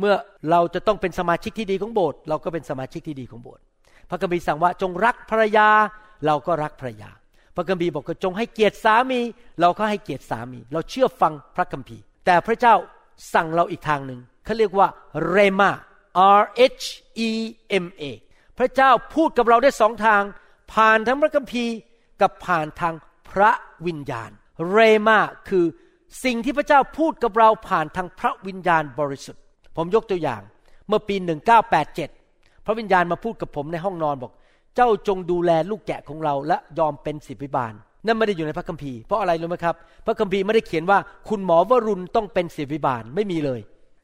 [0.00, 0.14] เมื่อ
[0.50, 3.62] เราจะต้องเป็นสมาชิกที่ดีของโบสถ์เราก็เป็นสมาชิกที่ดีของโบสถ์
[4.10, 5.68] พระคัมภีร์สั่งว่าจงรักภรรยา
[6.26, 7.10] เราก็รักภรรยา
[7.56, 9.20] พระคัมภีร์บอกว่าจงให้เกียรติสามี
[9.60, 12.74] เราก็ให้เกียรติสามี เราเชื่อฟังพระคัมภีร์ แต่พระเจ้า
[13.34, 14.88] สั่งเราอีกทางหนึ่งเขาเรียกว่า
[15.28, 15.70] เรมา
[16.40, 16.42] R
[16.80, 16.84] H
[17.28, 17.30] E
[17.84, 18.02] M A
[18.58, 20.22] พระเจ้าพูดกับเราได้สองทาง
[20.72, 21.74] ผ่านทั้งพระคัมภีร์
[22.20, 22.94] กับผ่านทาง
[23.30, 23.50] พระ
[23.86, 24.30] วิญญาณ
[24.70, 25.64] เรมาคือ
[26.24, 29.42] สิ่งที่พระเจ้าพูดกับเราผ่านทางพระวิญญาณบริสุทธิ์
[29.78, 30.42] ผมยกตัวอย่าง
[30.88, 31.16] เมื่อปี
[31.90, 34.32] 1987 พระวิญญาณมาพูดกับผมในห้องนอนบอก
[34.76, 37.72] เจ้าจงดูแลลูกแกะของเราและยอมเป็นศิบิบาล
[38.06, 39.74] นั่นไม่ได้อยู่ในพระคัมภีร์เพราะอะไรรู้ไหมครับ
[40.06, 43.60] พระคัมภีร์ไม่ได้เขียนว่าคุณหมอวรุณต้องเป็นศิบิบาลไม่มีเลย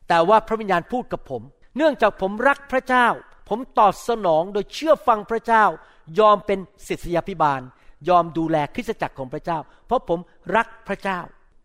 [0.09, 1.43] แต่ว่าพระวิญญาณพูดกับผม
[1.77, 3.07] เนื่องจากผมรักพระเจ้า
[3.49, 5.65] ผมตอบสนองโดยเชื่อฟังพระเจ้า
[6.19, 6.59] ยอมเป็น
[6.89, 7.61] ศิษยาพิบาล
[8.09, 10.19] ยอมดูแลคริสตจักรของพระเจ้า เพราะผม
[10.57, 11.19] รักพระเจ้า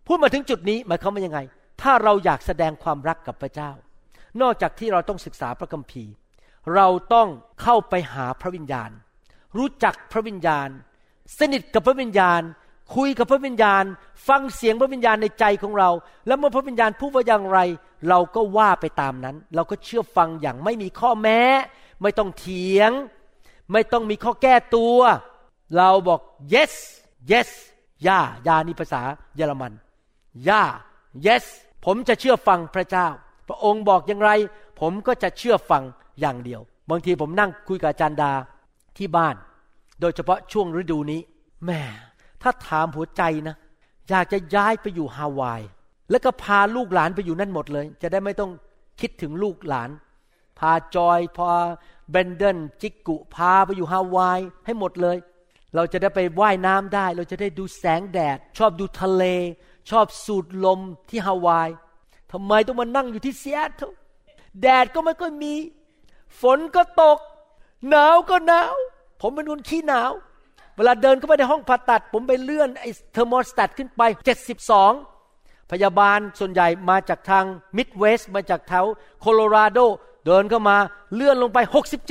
[0.08, 1.40] พูดมาถึงจุดนี้หมายความว่ายังไง
[1.82, 3.72] ถ้าเราอยากแสดงความรักกับพระเจ้า
[4.42, 6.12] นอกจากที่เราต้องศึกษาพระคัมภีร์
[6.76, 7.28] เราต้อง
[7.62, 8.90] เข้าไปหาพระวิญญาณ
[9.58, 10.70] รู้จักพระวิญญาณ
[11.40, 12.42] สนิทกับพระวิญญาณ
[12.96, 13.84] คุยกับพระวิญญาณ
[14.28, 15.90] ฟังเสียงพระวิญญาณในใจของเรา
[16.28, 17.60] แล้วเมื่อพระวิญญาณพูดว่าอย่างไร
[18.10, 21.42] เราก็ว่าไปตามนั้น เราก็เชื่อฟังอย่างไม่มีข้อแม้
[22.02, 22.92] ไม่ต้องเถียง
[23.72, 24.98] ไม่ต้องมีข้อแก้ตัว
[25.78, 26.20] เราบอก
[26.54, 26.74] yes
[27.32, 27.50] yes
[28.08, 29.02] ย่าย่านี่ภาษา
[29.36, 29.74] เยอรมัน
[30.48, 30.64] ย่า
[31.26, 31.46] yes
[31.86, 33.08] ผมจะเชื่อฟังพระเจ้า
[33.50, 34.32] พระองค์บอกอย่างไร
[34.80, 35.84] ผมก็จะเชื่อฟัง
[36.20, 38.32] อย่างเดียว บางทีผมนั่งคุยกับอาจารย์ดา
[38.98, 39.36] ที่บ้าน
[40.02, 41.22] โดยเฉพาะช่วงฤดูนี้
[41.66, 41.82] แม่
[42.42, 43.56] ถ้าถามหัวใจนะ
[44.10, 45.62] อยากจะย้ายไปอยู่ฮาวาย
[46.10, 48.52] แล้วก็พาลูกหลานไปอยู่นั่นหมดเลย จะได้ไม่ต้อง
[49.00, 49.90] คิดถึงลูกหลาน
[50.60, 51.54] พาจอยพา
[52.12, 55.18] เบนเดนจิกกุพาไปอยู่ฮาวายให้หมดเลย
[55.76, 59.24] เราจะได้ไปว่ายน้ำได้ เราจะได้ดูแสงแดด ชอบดูทะเล
[59.90, 60.80] ชอบสูดลม
[61.10, 61.70] ที่ฮาวาย
[62.32, 63.82] ทำไมต้องมานั่งอยู่ที่เซียต
[64.62, 65.54] แดดก็ไม่ค่อยมี
[66.42, 67.18] ฝนก็ตก
[67.90, 68.74] หนาวก็หนาว
[69.22, 70.12] ผมเป็นคนขี้หนาว
[70.76, 74.02] เวลาเดินเข้าไปในห้องผ่าตัด ผมไปเลื่อนไอ้เทอร์โมสแตทขึ้นไป
[74.88, 77.46] 72 พยาบาลส่วนใหญ่มาจากทาง
[77.78, 78.86] มิดเวสต์มาจากแถว
[79.22, 79.80] โคโลราโด
[80.26, 80.78] เดินเข้ามา
[81.16, 81.58] เลื่อนลงไป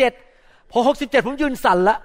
[0.08, 1.96] 67 พอ 67 ผมยืนสั่นละ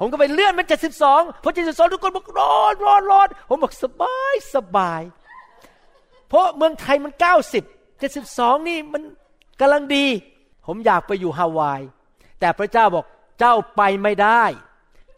[0.00, 0.66] ผมก็ไปเลื่อนเป็น
[1.04, 5.02] 72พอ72ทุกคนบอกร้อนร้อนร้อนผมบอกสบายสบาย
[6.28, 7.12] เพราะเมืองไทยมัน
[7.70, 9.02] 90 72 นี่มัน
[9.60, 10.06] กำลังดี
[10.66, 11.80] ผมอยากไปอยู่ฮาวาย
[12.40, 13.06] แต่พระเจ้าบอก
[13.38, 14.42] เจ้าไปไม่ได้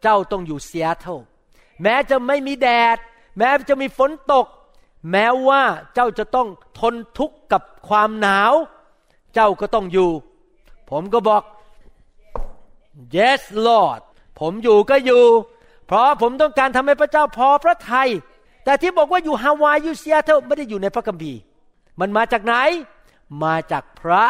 [0.02, 1.18] เจ้าต้องอยู่เซียเทิล
[1.82, 2.98] แม้จะไม่มีแดด
[3.38, 4.46] แม้จะมีฝนตก
[5.10, 5.62] แม้ว่า
[5.94, 6.48] เจ้าจะต้อง
[6.78, 8.52] ทนทุกข์กับความหนาว
[9.34, 10.10] เจ้าก็ต้องอยู่
[10.90, 11.42] ผมก็บอก
[13.16, 14.00] yes Lord
[14.40, 15.24] ผมอยู่ก็อยู่
[15.86, 18.08] เพราะผมต้องการทำให้พระเจ้าพอพระทยัย
[18.66, 21.40] แต่ที่บอกว่าอยู่ฮาวายอยู่เซียเทลไม่ได้อยู่ในพระคัมภีร์
[22.00, 22.54] มันมาจากไหน
[23.44, 24.24] มาจากพระ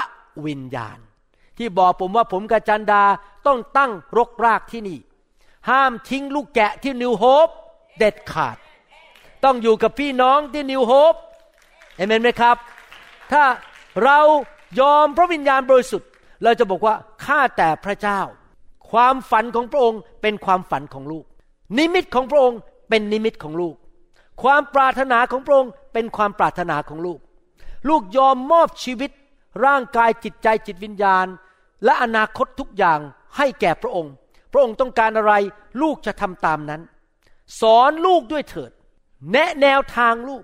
[0.47, 0.99] วิญญาณ
[1.59, 3.03] ที่บอกผมว่าผมกับจันดา
[3.47, 4.99] ต้องตั้งรกรากที่นี่
[5.71, 7.49] ห้ามทิ้งลูกแกะที่ New Hope
[7.99, 8.57] เด็ดขาด
[9.45, 11.15] ต้องอยู่กับพี่น้องที่ New Hope
[11.97, 12.57] Amen ไหมครับ
[13.33, 13.45] ถ้า
[14.05, 14.19] เรา
[14.81, 16.11] ยอมพระวิญญาณบริสุทธิ์
[16.43, 18.21] เราจะบอกว่าข้าแต่พระเจ้า
[18.91, 21.25] ความฝันของพระองค์เป็นความฝันของลูก
[21.79, 22.59] นิมิตของพระองค์
[22.89, 23.75] เป็นนิมิตของลูก
[24.43, 27.19] ความปรารถนาของพระองค์เป็นความปรารถนาของลูก
[27.89, 29.11] ลูกยอมมอบชีวิต
[29.65, 31.27] ร่างกายจิตใจจิตวิญญาณ
[31.85, 33.01] และอนาคตทุกอย่าง
[33.37, 34.13] ให้แก่พระองค์
[34.53, 35.33] พระองค์ต้องการอะไร
[35.83, 36.81] ลูกจะทำตามนั้น
[37.61, 38.71] สอนลูกด้วยเถิด
[39.33, 40.43] แนะแนวทางลูก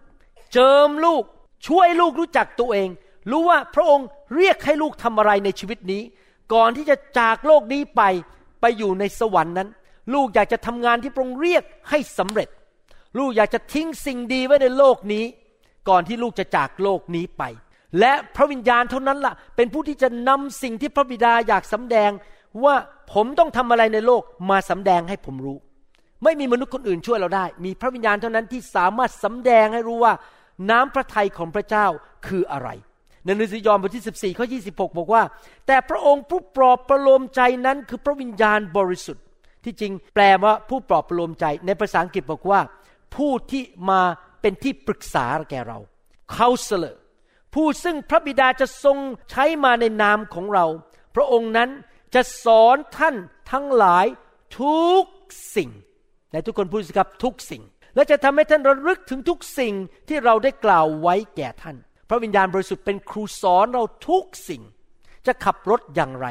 [0.52, 1.22] เจิมลูก
[1.66, 2.88] ช่วยลูกรู้จักตัวเอง
[3.30, 6.02] รู้ว่าพระองค์เรียกให้ลูกทำอะไรในชีวิตนี้
[6.52, 8.02] ก่อนที่จะจากโลกนี้ไป
[8.60, 9.68] ไปอยู่ในสวรรค์นั้น
[10.14, 12.48] ลูกอยากจะทำงานที่พระองค์เรียกให้สำเร็จ
[13.18, 15.24] ลูกอยากจะทิ้งสิ่งดีไว้ในโลกนี้
[15.88, 17.42] ก่อนที่ลูกจะจากโลกนี้ไป
[18.00, 22.10] และพระวิญญาณเท่านั้นละ่ะ เป็นผู้ที่จะนำสิ่งที่พระบิดาอยากสำแดง
[22.64, 22.74] ว่า
[23.12, 25.58] ผมต้องทำอะไรในโลกมาสำแดงให้ผมรู้
[26.24, 30.12] ไม่มีมนุษย์คนอื่นช่วยเราได้ มีพระวิญญาณเท่านั้นที่สามารถสำแดงให้รู้ว่า
[30.70, 31.86] น้ำพระทัยของพระเจ้า
[32.26, 32.68] คืออะไร
[33.24, 35.22] ในหนังสือยอห์นบทที่ 14 ข้อ 26 บอกว่า
[35.66, 39.24] แต่พระองค์ผู้ปลอบประโลมใจนั้นคือพระวิญญาณบริสุทธิ์
[39.64, 42.60] ที่จริงแปลว่าผู้ปลอบประโลมใจในภาษาอังกฤษบอกว่า
[43.14, 44.02] ผู้ที่มา
[44.40, 45.78] เป็นที่ปรึกษาแก่เรา
[46.36, 46.96] counselor
[47.54, 48.98] ผู้ซึ่งพระบิดาจะทรง
[49.30, 50.66] ใช้มาในนามของเรา
[51.14, 51.70] พระองค์นั้น
[52.14, 53.14] จะสอนท่าน
[53.52, 54.06] ทั้งหลาย
[54.60, 55.04] ทุก
[55.56, 55.70] สิ่ง
[56.32, 57.62] ในทุกคนพูดสิครับทุกสิ่ง
[57.94, 59.74] และจะทำให้ท่านระลึกถึงทุกสิ่ง
[60.08, 61.76] ที่เราได้กล่าวไว้แก่ท่าน
[62.08, 64.62] พระวิญญาณบริสุทธิ์เป็นครูสอนเราทุกสิ่ง
[65.26, 66.26] จะขับรถอย่างไร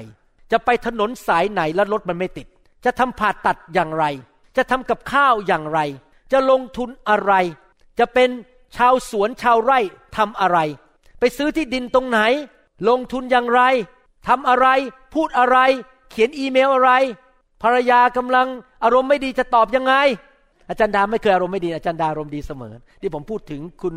[0.51, 2.47] จะไปถนนสายไหนแล้วรถมันไม่ติด
[2.86, 4.05] จะทำผ่าตัดอย่างไร
[4.57, 5.79] จะทำกับข้าวอย่างไร
[6.32, 7.34] จะลงทุนอะไร
[7.99, 8.29] จะเป็น
[8.75, 9.79] ชาวสวนชาวไร่
[10.17, 10.59] ทำอะไร
[11.19, 12.19] ไปซื้อที่ดินตรงไหน
[12.89, 13.61] ลงทุนอย่างไร
[14.27, 14.67] ทำอะไร
[15.13, 15.57] พูดอะไร
[16.11, 16.91] เขียนอีเมลอะไร
[17.61, 18.47] ภรรยากำลัง
[18.84, 19.93] อารมณ์ไม่ดีจะตอบยังไง
[20.69, 23.95] อาจารย์ดาไม่เคยอารมณ์ไม่ดี อาจารย์ดาอารมณ์ดีเสมอ ที่ผมพูดถึงคุณ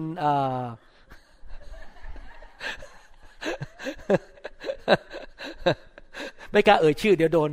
[6.52, 7.50] ไม่กล้าเอ่ยชื่อเดี๋ยวโดน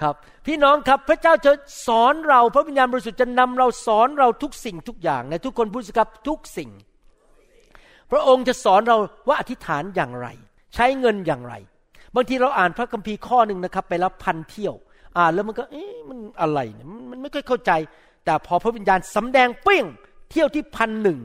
[0.00, 0.14] ครับ
[0.46, 1.52] พี่น้องครับพระเจ้าจะ
[1.86, 6.70] สอนเราพระวิญญาณบริสุทธิ์จะนำเราสอนเราทุกสิ่งทุกอย่างในทุกคนพูดสิครับทุกสิ่ง
[8.10, 8.96] พระองค์จะสอนเรา
[9.28, 10.28] ว่าอธิษฐานอย่างไร
[10.74, 11.54] ใช้เงินอย่างไร
[12.14, 14.74] บางทีเราอ่านพระคัมภีร์ข้อหนึ่งนะครับ ไปแล้วพันเที่ยว
[15.18, 17.72] อ่านแล้วมันก็เอ๊ะมันอะไรเนี่ยมันไม่ค่อยเข้าใจ
[18.24, 19.86] แต่พอพระวิญญาณสำแดงเปี้ยง
[20.30, 21.18] เที่ยวที่พันหนึ่ง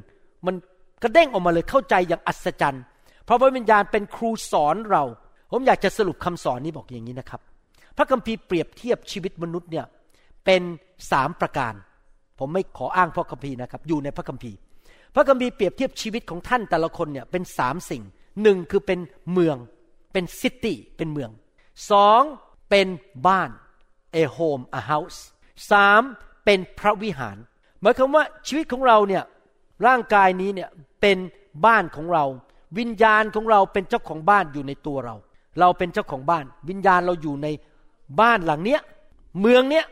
[0.45, 0.55] มัน
[1.03, 2.83] กระเด้งออกมาเลยเข้าใจอย่างอัศจรรย์
[3.25, 5.03] เพราะพระวิญญาณเป็นครูสอนเรา
[5.51, 7.41] ผมอยากจะสรุปคำสอนนี้บอกอย่างนี้นะครับ
[7.97, 9.85] พระคัมภีร์เปรียบเทียบชีวิตมนุษย์เนี่ย
[10.45, 10.61] เป็น
[11.11, 11.73] สามประการ
[12.39, 14.57] ผมไม่ขออ้างพระคัมภีร์นะครับ อยู่ในพระคัมภีร์
[15.15, 18.03] พระคัมภีร์เปรียบเทียบชีวิตของท่านแต่ละคนเนี่ยเป็นสามสิ่ง
[18.41, 18.99] หนึ่งคือเป็น
[19.31, 19.57] เมือง
[20.13, 21.31] เป็นซิตี้เป็นเมือง
[21.91, 22.21] สอง
[22.69, 22.87] เป็น
[23.27, 23.49] บ้าน
[24.21, 25.19] a home a house
[25.71, 26.01] สาม
[26.45, 27.37] เป็นพระวิหาร
[27.81, 29.23] หมายความว่าชีวิตของเราเนี่ย
[29.87, 30.69] ร่างกายนี้เนี่ย
[31.01, 31.17] เป็น
[31.65, 32.25] บ้านของเรา
[32.79, 35.15] วิญญาณของเราเป็นเจ้าของบ้านอยู่ในตัวเรา
[35.59, 37.47] เราเป็นเจ้าของบ้าน วิญญาณเราอยู่ใน
[38.19, 38.81] บ้านหลังเนี้ย
[39.41, 39.85] เมืองเนี้ย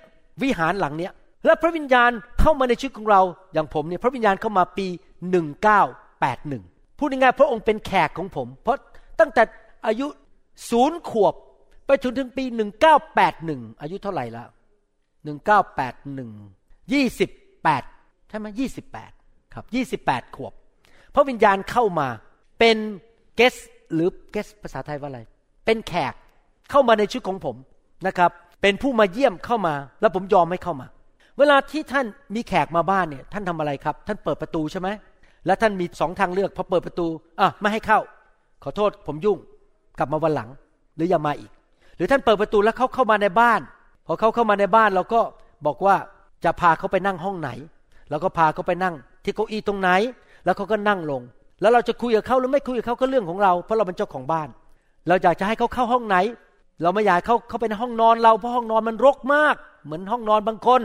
[0.43, 1.11] วิหารหลังเนี้ย
[1.45, 3.21] และพระวิญญาณเข้ามาในชีวิตของเรา
[3.53, 4.87] อย่างผมเนี่ยพระวิญญาณเข้ามาปี
[5.71, 8.77] 1981พูดง่ายๆพระองค์เป็นแขกของผม เพราะ
[9.19, 9.43] ตั้งแต่
[9.87, 10.07] อายุ
[10.69, 11.33] ศูนย์ขวบ
[11.85, 12.43] ไปจนถึงปี
[13.13, 14.49] 1981 อายุเท่าไหร่แล้ว
[15.29, 18.47] 1981 28 ใช่ไหม
[18.99, 19.65] 28 ครับ
[20.05, 20.53] 28 ขวบ
[21.15, 22.07] พระวิญญาณเข้ามา
[22.59, 22.77] เป็น
[23.39, 23.59] guest
[23.93, 25.19] หรือเกสภาษาไทยว่าอะไร
[25.65, 26.13] เป็นแขก
[26.69, 27.55] เข้ามาในชีวิตของผม
[28.07, 28.31] นะครับ
[28.61, 30.87] เป็นผู้มาเยี่ยมเข้ามา แล้วผมยอมให้เข้ามา
[31.37, 34.89] เวลาที่ท่านมีแขกมาบ้านเนี่ย ท่านทำอะไรครับ ท่านเปิดประตูใช่ไหม
[35.45, 37.07] แล้วท่านมีสองทางเลือกพอเปิดประตู
[37.39, 37.99] อะไม่ให้เข้า
[38.63, 39.37] ขอโทษผมยุ่ง
[39.99, 40.49] กลับมาวันหลัง
[40.95, 41.51] หรืออย่ามาอีก
[41.95, 43.61] หรือท่านเปิดประตูแล้วเขาเข้ามาในบ้าน
[44.05, 45.21] พอเขาเข้ามาในบ้านเราก็
[45.65, 45.95] บอกว่า
[46.43, 47.49] จะพาเขาไปนั่งห้องไหน
[48.09, 49.89] แล้วก็พาเขาไปนั่ง ที่เก้าอี้ตรงไหน
[50.45, 51.21] แล้วเขาก็นั่งลง
[51.61, 54.49] แล้วเราจะคุยกับเขาหรือไม่คุยกับเขาก็เรื่องของเรา เพราะเราเป็นเจ้าของบ้าน
[55.07, 56.17] เราอยากจะให้เขาเข้าห้องไหน
[56.81, 59.55] เราไม่อยากเขาเขาไปในห้องนอนเราเพราะห้องนอนมันรกมาก
[59.85, 60.81] เหมือนห้องนอนบางคน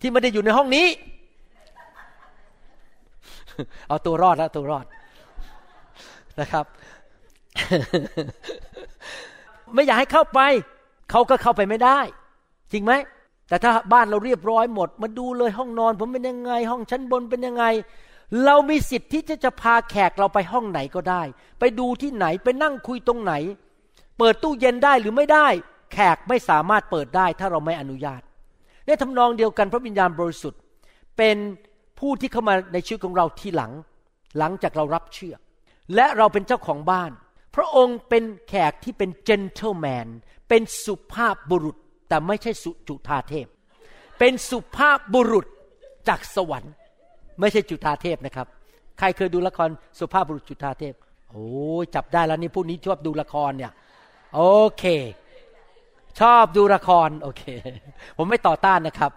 [0.00, 0.86] ที่ไม่ได้อยู่ในห้องนี้
[3.88, 4.84] เอาตัวรอดแล้วตัวรอด
[6.40, 6.64] นะครับ
[9.74, 10.40] ไม่อยากให้เข้าไป
[11.10, 11.98] เขาก็เข้าไปไม่ได้
[12.72, 12.92] จริงไหม
[13.48, 17.64] แต่ถ้าบ้านเราเรียบร้อยหมด มาดูเลยห้องนอน ผมเป็นยังไง ห้องชั้นบนเป็นยังไง
[18.44, 21.22] เรามีสิทธิ์ที่จะจะพาแขกเราไปห้องไหนก็ได้
[21.60, 23.32] ไปดูที่ไหนไปนั่งคุยตรงไหน
[24.18, 25.48] เปิดตู้เย็นได้หรือไม่ได้
[25.92, 28.22] แขกไม่สามารถเปิดได้ถ้าเราไม่อนุญาต
[28.86, 30.60] ในทำนองเดียวกันพระวิญญาณบริสุทธิ์
[31.16, 31.36] เป็น
[31.98, 33.72] ผู้ที่เข้ามาในชีวิตของเราทีหลัง
[34.38, 35.34] หลังจากเรารับเชื่อ
[35.94, 37.10] และเราเป็นเจ้าของบ้าน
[37.54, 40.08] พระองค์เป็นแขกที่เป็น gentleman
[40.48, 41.76] เป็นสุภาพบุรุษ
[42.08, 43.46] แต่ไม่ใช่สุจุธาเทพ
[44.18, 45.46] เป็นสุภาพบุรุษ
[46.08, 46.72] จากสวรรค์
[47.40, 48.46] ไม่ใช่จุธาเทพนะครับ
[48.98, 50.94] ใครเคยดูละครสุภาพบุรุษจุธาเทพ
[51.30, 51.48] โอ้
[51.82, 53.72] ยจับได้แล้วนี่พวกนี้ชอบดูละครเนี่ย
[54.34, 54.42] โอ
[54.78, 54.84] เค
[56.20, 57.42] ชอบดูละคร โอเค
[58.16, 59.12] ผมไม่ต่อต้านนะครับ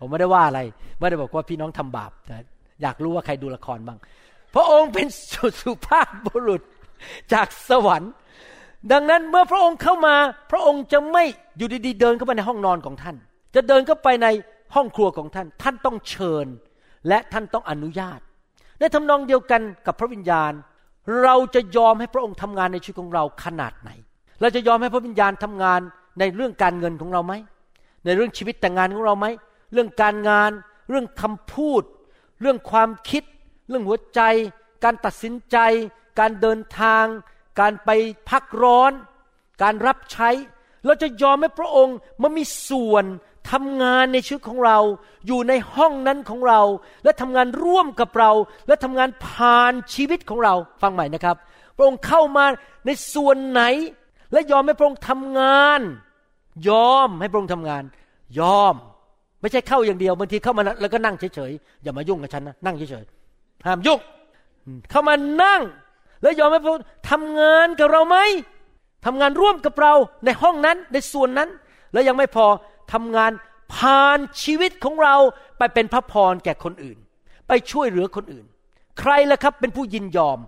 [0.00, 0.60] ผมไม่ได้ว่าอะไร
[0.98, 2.36] ไม่ได้บอกว่าพี่น้องทำบาปแต่
[2.82, 3.98] อยากรู้ว่าใครดูละครบ้าง
[4.54, 6.62] พระองค์เป็นสุสุภาพบุรุษ
[7.32, 8.12] จากสวรรค์
[8.92, 10.14] ดังนั้นเมื่อพระองค์เข้ามา
[10.52, 11.24] พระองค์จะไม่
[11.56, 13.16] อยู่ดีๆเดินเข้าไปในห้องนอนของท่าน
[13.54, 14.26] จะเดินเข้าไปใน
[14.74, 16.46] ห้องครัวของท่าน ท่านต้องเชิญ
[17.08, 18.20] และท่านต้องอนุญาต
[18.78, 20.52] ในทำนองเดียวกันกับพระวิญญาณ
[21.22, 23.90] เราจะยอมให้พระองค์ทำงานในชีวิตของเราขนาดไหน
[24.40, 25.80] เราจะยอมให้พระวิญญาณทำงาน
[26.18, 27.34] ในเรื่องการเงินของเราไหม
[28.04, 29.26] ในเรื่องชีวิตแต่งงานของเราไหม
[29.72, 30.50] เรื่องการงาน
[30.90, 31.82] เรื่องคำพูด
[32.40, 33.22] เรื่องความคิด
[33.68, 34.20] เรื่องหัวใจ
[34.84, 35.56] การตัดสินใจ
[36.18, 37.04] การเดินทาง
[37.60, 37.90] การไป
[38.30, 38.92] พักร้อน
[39.62, 40.30] การรับใช้
[40.86, 43.04] เราจะยอมให้พระองค์มามีส่วน
[43.50, 44.78] ทำงานในชีวิตของเรา
[45.26, 46.60] อยู่ในห้องนั้นของเรา
[47.04, 48.30] และทำงานร่วมกับเรา
[48.68, 51.36] และทำงานผ่านชีวิตของเรา ฟังใหม่นะครับ
[51.76, 52.44] พระองค์เข้ามา
[52.86, 53.62] ในส่วนไหน
[54.32, 55.80] และยอมให้พระองค์ทำงาน
[56.68, 57.82] ยอมให้พระองค์ทำงาน
[58.40, 58.74] ยอม
[59.40, 64.00] ไม่ใช่เข้าอย่างเดียวบางทีเข้ามาแล้วก็นั่งเฉยๆอย่ามายุ่งกับฉันนะนั่งเฉยๆห้ามยุ่ง
[64.90, 65.62] เข้ามานั่ง
[66.22, 68.16] แล้วยอมให้พระองค์ทำงานกับเราไหม
[69.06, 69.92] ทำงานร่วมกับเรา
[70.24, 71.48] ในห้องนั้นในส่วนนั้น
[71.92, 72.46] แล้วยังไม่พอ
[72.92, 73.32] ทำงาน
[73.74, 75.16] ผ่านชีวิตของเรา
[75.58, 76.98] ไปเป็นพระพรแก่คนอื่น
[77.48, 78.46] ไปช่วยเหลือคนอื่น
[79.00, 80.38] ใครล่ะครับเป็นผู้ยินยอม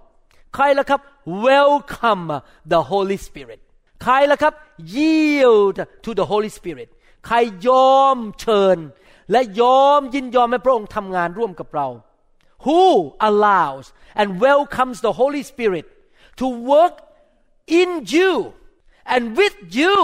[0.55, 1.01] ใครล่ะครับ
[1.47, 2.27] welcome
[2.73, 3.61] the Holy Spirit
[4.03, 4.55] ใครล่ะครับ
[4.97, 6.89] yield to the Holy Spirit
[7.27, 7.37] ใคร
[7.69, 8.79] ยอมเชิญ
[9.33, 11.89] และยอมยินยอมให้พระองค์ทำงานร่วมกับเรา
[12.65, 12.83] who
[13.29, 13.85] allows
[14.21, 15.87] and welcomes the Holy Spirit
[16.41, 16.95] to work
[17.81, 18.33] in you
[19.15, 19.97] and with you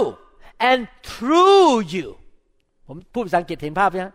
[0.68, 0.80] and
[1.10, 2.06] through you
[2.86, 4.10] ผมพูดภาษาอังกฤษเห็นภาพไหม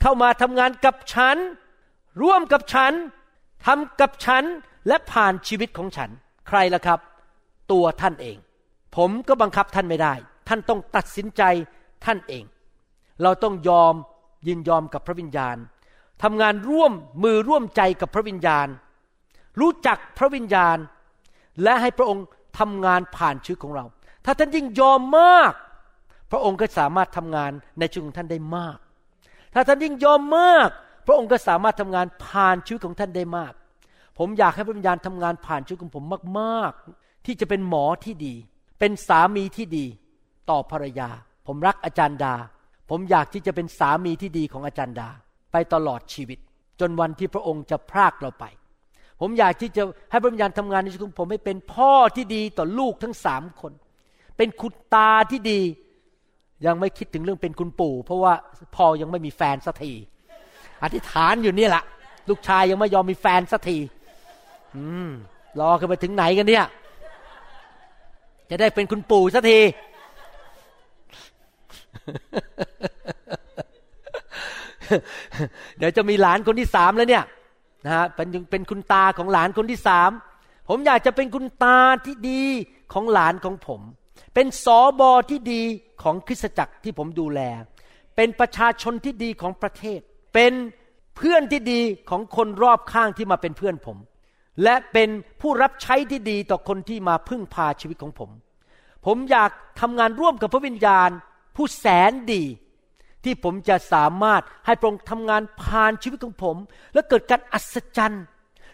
[0.00, 1.36] เข้ามาทำงานกับฉัน
[2.22, 2.92] ร่วมกับฉัน
[3.66, 4.44] ทำกับฉัน
[4.88, 6.10] และผ่านชีวิตของฉัน
[6.48, 7.00] ใครล่ะครับ
[7.72, 8.36] ตัวท่านเอง
[8.96, 10.14] ผมก็บังคับท่านไม่ได้
[10.48, 11.42] ท่านต้องตัดสินใจ
[12.04, 12.44] ท่านเอง
[13.22, 13.94] เราต้องยอม
[14.48, 15.56] ยินยอมกับพระวิญญาณ
[16.22, 16.92] ทำงานร่วม
[17.22, 18.68] มือร่วมใจกับพระวิญญาณ
[19.60, 20.76] รู้จักพระวิญญาณ
[21.62, 22.24] และให้พระองค์
[22.58, 23.84] ทำงานผ่านชีวิตของเรา
[24.24, 25.52] ถ้าท่านยิ่งยอมมาก
[26.30, 28.78] พระองค์ก็สามารถทำงานในชีวิตของท่านได้มาก
[29.54, 30.68] ถ้าท่านยิ่งยอมมาก
[31.06, 33.52] พระองค์ก็สามารถทำงานผ่านชีวิตของท่านได้มาก
[34.18, 36.04] ผมอยากให้พระวิญญาณทำงานผ่านชีวิตของผม
[36.38, 38.34] มากๆ ที่จะเป็นหมอที่ดี
[38.78, 39.86] เป็นสามีที่ดี
[40.50, 41.10] ต่อภรรยา
[41.46, 42.34] ผมรักอาจารย์ดา
[42.90, 45.08] ผมอยากที่จะเป็นสามีที่ดีของอาจารย์ดา
[45.52, 46.38] ไปตลอดชีวิต
[46.80, 48.44] จนวันที่พระองค์จะพรากเราไป
[49.20, 53.72] ผมอยากที่จะให้พระวิญญาณทำงานในชีวิตของผมให้เป็นพ่อที่ดีต่อลูกทั้งสามคน
[54.36, 55.60] เป็นคุณตาที่ดี
[56.66, 58.32] ยังไม่คิดถึงเรื่องเป็นคุณปู่ เพราะว่า
[58.76, 59.92] พอยังไม่มีแฟนสักที
[60.82, 61.84] อธิษฐานอยู่นี่แหละ
[62.28, 63.78] ลูกชายยังไม่ยอมมีแฟนสักที
[64.76, 65.10] อืม
[65.60, 66.66] รอกันไปถึงไหนกันเนี่ย
[68.50, 69.60] จะได้เป็นคุณปู่สักที
[75.78, 77.24] เดี๋ยวจะมีหลานคนที่สามแล้วเนี่ย
[77.84, 80.10] นะฮะเป็นเป็นคุณตาของหลานคนที่สาม
[80.68, 82.42] ผมอยากจะเป็นคุณตาที่ดี
[82.92, 83.80] ของหลานของผม
[84.34, 85.62] เป็นสอบอที่ดี
[86.02, 87.40] ของคริสตจักรที่ผมดูแล
[88.16, 90.00] เป็นประชาชนที่ดีของประเทศ
[90.34, 90.52] เป็น
[91.16, 93.98] เพื่อนที่ดีของคนรอบข้างที่มาเป็นเพื่อนผม
[94.62, 95.08] และเป็น
[95.40, 98.30] ผู้รับใช้ที่ดีต่อคนที่มาพึ่งพาชีวิตของผม
[99.06, 99.50] ผมอยาก
[99.80, 101.10] ทำงานร่วมกับพระวิญญาณ
[101.56, 102.44] ผู้แสนดี
[103.24, 106.56] ที่ผมจะสามารถให้พระองค์ทำงานผ่านชีวิตของผม
[106.94, 108.24] และเกิดการอัศจรรย์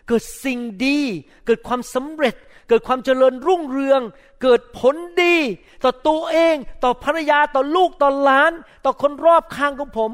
[0.09, 0.99] เกิดสิ่งดี
[1.47, 2.37] เกิดความสำเร็จ
[2.69, 4.01] เกิดความเจริญรุ่งเรือง
[4.43, 5.37] เกิดผลดี
[5.85, 6.55] ต่อตัวเอง
[6.85, 8.53] ต่อภรรยาต่อลูกต่อหลาน
[8.85, 10.11] ต่อคนรอบข้างของผม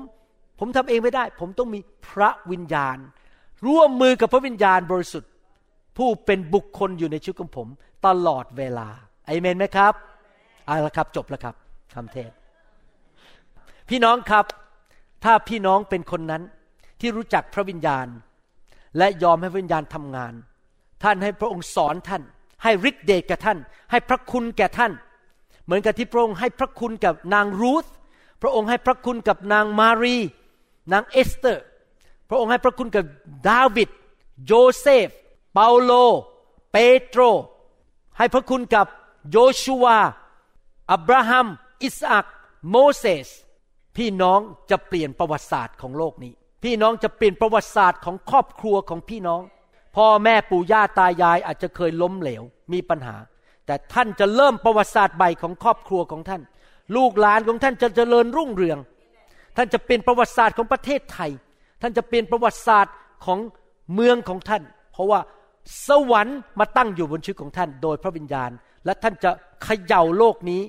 [0.59, 2.97] ผมทำเองไม่ได้ ผมต้องมีพระวิญญาณ
[3.67, 5.31] ร่วมมือกับพระวิญญาณบริสุทธิ์
[5.97, 7.69] ผู้เป็นบุคคลอยู่ในชีวิตของผม
[8.07, 8.89] ตลอดเวลา
[9.29, 9.95] อเมนไหมครับ
[10.67, 11.55] เอาละครับจบแล้วครับ
[11.95, 12.31] คำเทศ
[13.89, 14.45] พี่น้องครับ
[15.25, 16.43] ถ้าพี่น้องเป็นคนนั้น
[17.01, 18.07] ที่รู้จักพระวิญญาณ
[18.99, 20.33] และยอมให้พระวิญญาณทำงาน
[21.03, 22.23] ท่านให้พระองค์สอนท่าน
[22.63, 23.59] ให้ฤทธิเดชแก่ท่าน
[23.91, 24.93] ให้พระคุณแก่ท่าน
[25.65, 27.85] เหมือนกับที่พระองค์ให้พระคุณกับนางรูธ
[28.43, 30.17] พระองค์ให้พระคุณกับนางมารี
[30.93, 31.65] นางเอสเตอร์
[32.29, 33.05] พระองค์ให้พระคุณกับ
[33.49, 33.89] ดาวิด
[34.47, 35.09] โยเซฟ
[35.53, 35.93] เปาโล
[36.73, 37.21] เปโตร
[38.19, 38.87] ให้พระคุณกับ
[39.31, 39.99] โยชูวา
[40.93, 41.47] อับราฮัม
[41.83, 42.27] อิสอัก
[42.71, 43.29] โมเสส
[43.97, 44.41] พี่น้อง
[44.71, 46.33] จะเปลี่ยนประวัติศาสตร์ของโลกนี้
[46.63, 49.43] พี่น้องจะเปลี่ยนประวัติศาสตร์ของครอบครัวของพี่น้อง
[49.97, 53.17] พ่อแม่ปู่ย่าตายายอาจจะเคยล้มเหลวมีปัญหา
[53.67, 56.43] แต่ท่านจะเริ่มประวัติศาสตร์ใหม่ของครอบครัวของท่าน
[56.97, 58.79] ลูกหลานของท่านจะเจริญรุ่งเรือง
[59.57, 61.31] ท่านจะเป็นประวัติศาสตร์ของประเทศไทย
[61.83, 63.39] ท่านจะเป็นประวัติศาสตร์ของ
[63.95, 64.63] เมืองของท่าน
[64.93, 65.21] เพราะว่า
[65.89, 68.51] สวรรค์มาตั้งอยู่บนชีวิตของท่าน โดยพระวิญญาณ
[68.85, 69.31] และท่านจะ
[69.65, 70.63] เขย่าโลกนี้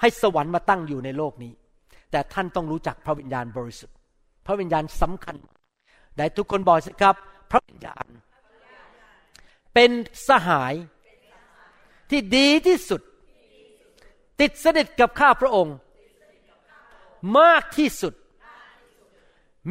[0.00, 1.52] ให้สวรรค์มาตั้งอยู่ในโลกนี้
[2.10, 3.96] แต่ท่านต้องรู้จักพระวิญญาณบริสุทธิ์
[4.46, 5.36] พระวิญญาณสำคัญ
[6.16, 7.14] ได้ทุกคนบอกสิครับ
[7.50, 8.06] พระวิญญาณ
[9.74, 9.90] เป็น
[10.28, 10.74] สหาย
[12.10, 13.00] ที่ดีที่สุด
[14.40, 15.76] ติดสนิทกับข้าพระองค์
[17.38, 18.14] มากที่สุด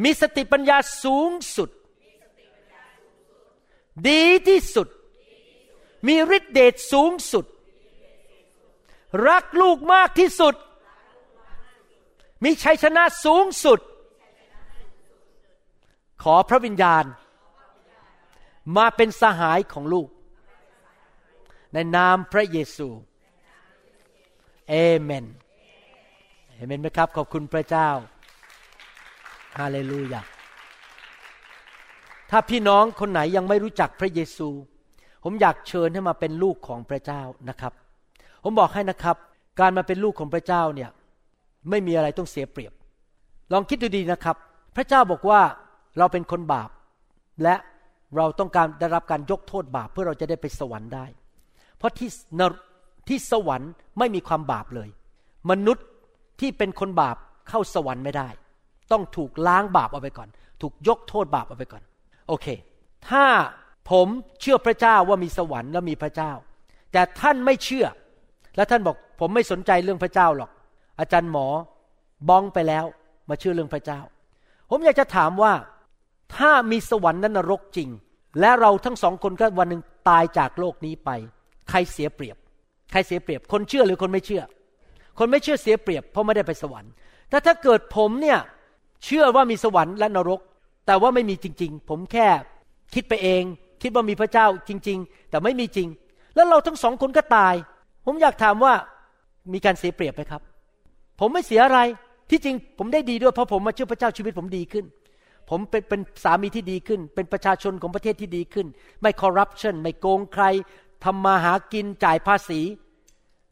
[0.02, 1.70] มีสติปัญญาสูงสุด
[4.08, 4.88] ดีที่สุด
[6.06, 7.44] มีฤทธิเดชสูงสุด
[9.28, 10.54] รักลูกมากที่สุด
[12.44, 13.80] มีชัยชนะสูงสุด
[16.22, 17.04] ขอพระวิญญาณ
[18.76, 20.08] มาเป็นสหายของลูก
[21.72, 22.88] ในนามพระเยซู
[24.68, 25.24] เอเมน
[26.50, 27.88] เอเมนไหมครับ ขอบคุณพระเจ้า
[29.58, 30.22] ฮาเลลูยา
[32.30, 34.48] ถ้าพี่น้องคนไหนยังไม่รู้จักพระเยซู
[35.24, 37.72] ผมอยากเชิญให้มาเป็นลูกของพระเจ้านะครับ
[38.42, 39.16] ผมบอกให้นะครับ
[39.60, 40.90] การมาเป็นลูกของพระเจ้าเนี่ย
[41.70, 42.72] ไม่มีอะไรต้องเสียเปรียบ
[43.52, 44.36] ลองคิดดูดีนะครับ
[44.76, 45.40] พระเจ้าบอกว่า
[45.98, 46.70] เราเป็นคนบาป
[47.42, 47.54] และ
[48.16, 51.06] เราต้องการได้รับการยกโทษบาปเพื่อเราจะได้ไปสวรรค์ได้
[51.78, 52.10] เพราะที่
[53.08, 54.88] ที่สวรรค์ไม่มีความบาปเลย
[55.50, 55.86] มนุษย์
[56.40, 57.16] ที่เป็นคนบาป
[57.48, 58.28] เข้าสวรรค์ไม่ได้
[58.92, 60.28] ต้องถูกล้างบาปเอาไปก่อน
[60.62, 61.82] ถูกยกโทษบาปเอาไปก่อน
[62.28, 62.46] โอเค
[63.08, 63.24] ถ้า
[63.90, 64.06] ผม
[64.40, 66.32] เชื่อพระเจ้าว่ามีสวรรค์และมีพระเจ้า
[66.92, 67.86] แต่ท่านไม่เชื่อ
[68.56, 70.50] และท่านบอกผมไม่สนใจเรื่องพระเจ้าหรอก
[71.00, 71.46] อาจารย์หมอ
[72.28, 72.84] บ้องไปแล้ว
[73.28, 74.00] มาเชื่อเรื่องพระเจ้า
[74.70, 75.52] ผมอยากจะถามว่า
[76.36, 77.88] ถ้ามีสวรรค์นั้นนรกจริง
[78.40, 81.10] และเราทั้งสองคนก็วันหนึ่งตายจากโลกนี้ไป
[81.70, 82.36] ใครเสียเปรียบ
[82.92, 84.42] ใครเสียเปรียบ คนเชื่อหรือคนไม่เชื่อ
[85.18, 86.90] คนไม่เชื่อเสียเปรียบ เพราะไม่ได้ไปสวรรค์
[87.30, 88.38] แต่ถ้าเกิดผมเนี่ย
[89.04, 90.40] เชื่อว่ามีสวรรค์และนรก
[90.86, 92.28] แต่ว่าไม่มีจริง ๆ ผมแค่
[92.94, 93.42] คิดไปเอง
[93.82, 95.88] คิดว่ามีพระเจ้าจริง ๆ แต่ไม่มีจริง
[96.34, 97.54] แล้วเราทั้งสองคนก็ตาย
[98.06, 98.74] ผมอยากถามว่า
[99.52, 100.42] มีการเสียเปรียบไหมครับ
[101.20, 101.80] ผมไม่เสียอะไร
[102.30, 104.84] ที่จริงผมได้ดีด้วยเพราะผมมาเชื่อพระเจ้าชีวิตผมดีขึ้น
[105.50, 108.66] ผมเป็นเป็นสามีที่ดีขึ้น เป็นประชาชนของประเทศที่ดีขึ้น
[109.02, 110.44] ไม่คอร์รัปชันไม่โกงใคร
[111.04, 112.60] ทำมาหากินจ่ายภาษี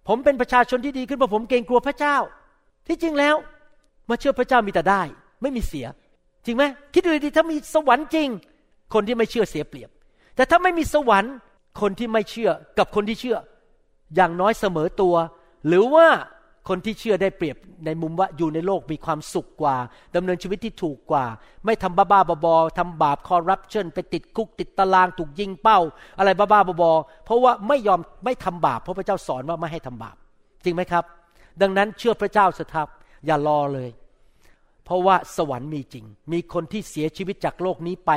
[0.09, 2.17] ผมเป็นประชาชนที่ดีขึ้นเพราะผมเกรงกลัวพระเจ้า
[2.87, 3.37] ที่จริงแล้ว
[4.09, 5.03] มาเชื่อพระเจ้ามีแต่ได้
[5.43, 5.87] ไม่มีเสีย
[6.45, 8.29] จริงไหมคิดดูดีถ้ามีสวรรค์จริง
[8.95, 9.91] คนที่ไม่เชื่อเสียเปรียบ
[10.37, 11.35] แต่ถ้าไม่มีสวรรค์
[11.81, 13.39] คนที่ไม่เชื่อกับคนที่เชื่อ
[14.17, 15.15] อย่างน้อยเสมอตัว
[15.67, 16.07] หรือว่า
[16.69, 17.57] คนที่เชื่อได้เปรียบ
[17.87, 19.77] ในมุมว่าอยู่ในโลกมีความสุขกว่า
[20.17, 21.25] ดำเนินชีวิตที่ถูกกว่า
[21.65, 25.79] ไม่ทำบ้าๆบอๆทำบาปคอร์รัปชันไปติดคุกติดตารางถูกยิงเป้า
[26.19, 30.17] อะไรบ้าๆบอๆเพราะว่าไม่ยอมไม่ทำบาปเพราะพระเจ้าสอนว่าไม่ให้ทำบาป
[30.65, 31.05] จริงไหมครับ
[31.63, 32.89] ดังนั้นเชื่อพระเจ้าสทับ
[33.27, 33.91] อย่ารอเลย
[34.85, 38.13] เพราะว่าสวรรค์มีจริง มีคนที่เสียชีวิตจากโลกนี้ไป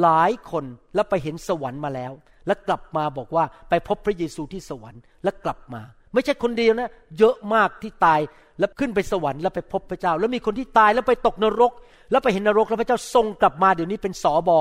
[0.00, 0.64] หลายคน
[0.94, 2.12] แล้วไปเห็นสวรรค์มาแล้ว
[2.46, 5.82] และกลับมาบอกว่าไปพบพระเยซูที่สวรรค์และกลับมา
[6.12, 8.20] ไม่ใช่คนเดียวนะ เยอะมากที่ตาย
[8.58, 11.72] แล้วขึ้นไปสวรรค์แล้วไปพบพระเจ้า แล้วมีคนที่ตายแล้วไปตกนรก
[12.10, 14.60] แล้วไปเห็นนรกแล้วพระเจ้าทรงกลับมาเดี๋ยวนี้เป็นสอบอ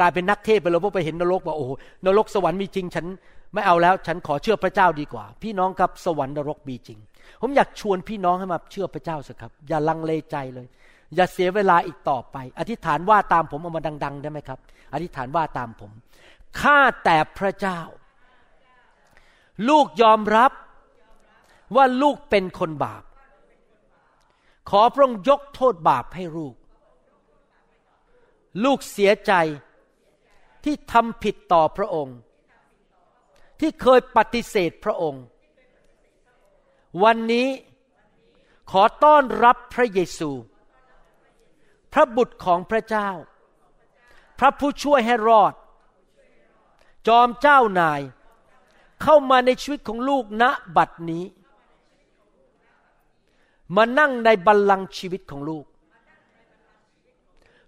[0.00, 1.70] กลายเป็นนักเทศไปเลยเพราะไปเห็นนรกว่าโอ้โห
[2.06, 3.06] นรกสวรรค์มีจริงฉัน
[3.54, 6.98] ไม่เอาแล้ว ฉันขอเชื่อพระเจ้าดีกว่า พี่น้องครับสวรรค์นรกมีจริง
[7.40, 10.66] ผมอยากชวนพี่น้องให้มาเชื่อพระเจ้าสิครับ อย่าลังเลใจเลย
[11.14, 14.58] อย่าเสียเวลาอีกต่อไป อธิษฐานว่าตามผมเอามาดัง ๆ ได้ไหมครับ
[14.94, 15.90] อธิษฐานว่าตามผม
[16.60, 17.80] ข้าแต่พระเจ้า
[19.68, 20.50] ลูกยอมรับ
[21.74, 23.02] ว่าลูกเป็นคนบาป
[24.70, 26.54] ขอพระองค์ยกโทษบาปให้ลูก
[28.64, 29.32] ลูกเสียใจ
[30.64, 32.16] ที่ทำผิดต่อพระองค์
[33.60, 35.24] ที่เคยปฏิเสธพระองค์
[37.02, 37.48] วันนี้
[38.70, 40.30] ขอต้อนรับพระเยซู
[41.92, 43.08] พระบุตรของพระเจ้า
[44.38, 45.54] พระผู้ช่วยให้รอด
[47.08, 48.00] จอมเจ้านาย
[49.02, 50.44] เข้ามาในชีวิตของลูกณ
[50.76, 51.24] บัดนี้
[53.74, 55.66] มานั่งในบัลลังก์ชีวิตของลูก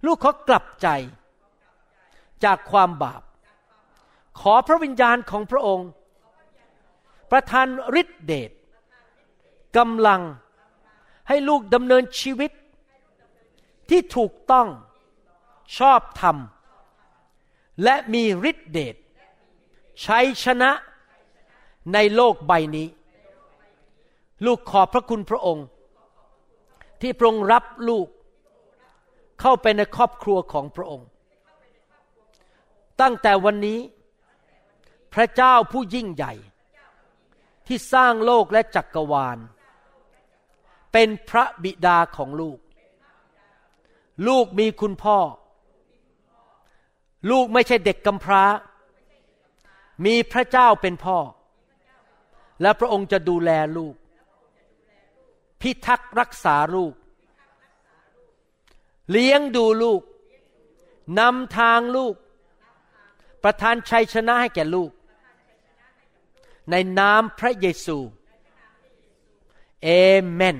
[0.04, 0.88] ลูกเขากลับใจ
[2.44, 3.22] จากความบาป
[4.40, 5.88] ขอพระวิญญาณของพระองค์
[7.30, 7.66] ประทาน
[8.00, 8.50] ฤทธิเดช
[9.76, 10.22] กำลัง
[11.28, 12.50] ให้ลูกดำเนินชีวิต
[13.88, 14.68] ที่ถูกต้อง
[15.78, 16.36] ชอบธรรม
[17.84, 18.96] และมีฤทธิเดช
[20.02, 20.70] ใช้ชนะ
[21.92, 22.88] ในโลกใบนี้
[24.46, 25.66] ลูกขอบพระคุณพระองค์
[27.00, 28.08] ที่พระองค์รับลูก
[29.40, 31.08] เข้าไปในครอบครัวของพระองค์
[33.00, 33.78] ตั้งแต่วันนี้
[35.14, 36.32] พระเจ้าผู้ยิ่งใหญ่
[37.66, 39.38] ที่สร้างโลกและจักรวาล
[40.92, 42.58] เป็นพระบิดาของลูก
[44.28, 45.18] ลูกมีคุณพ่อ
[47.30, 48.44] ลูกไม่ใช่เด็กกำพร้า
[50.04, 51.18] มีพระเจ้าเป็นพ่อ
[52.62, 53.94] และพระองค์จะดูแลลูก
[55.60, 56.94] พิทักษ์รักษาลูก
[59.10, 60.02] เลี้ยงดูลูก
[61.18, 62.14] นำทางลูก
[63.44, 64.90] ประทานชัยชนะให้แก่ลูก
[66.70, 67.98] ในนามพระเยซู
[69.84, 69.88] เอ
[70.32, 70.58] เมน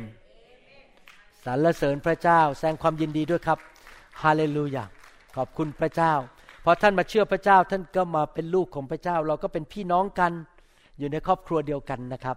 [1.45, 3.59] สรรเสริญพระเจ้าแสดงความยินดีด้วยครับ
[4.23, 4.85] ฮาเลลูยา
[5.37, 6.13] ขอบคุณพระเจ้า
[6.65, 10.33] พอท่านมาเชื่อพระเจ้าท่านก็มาเป็นลูกของพระเจ้า เราก็เป็นพี่น้องกัน
[10.99, 12.37] อยู่ในครอบครัวเดียวกันนะครับ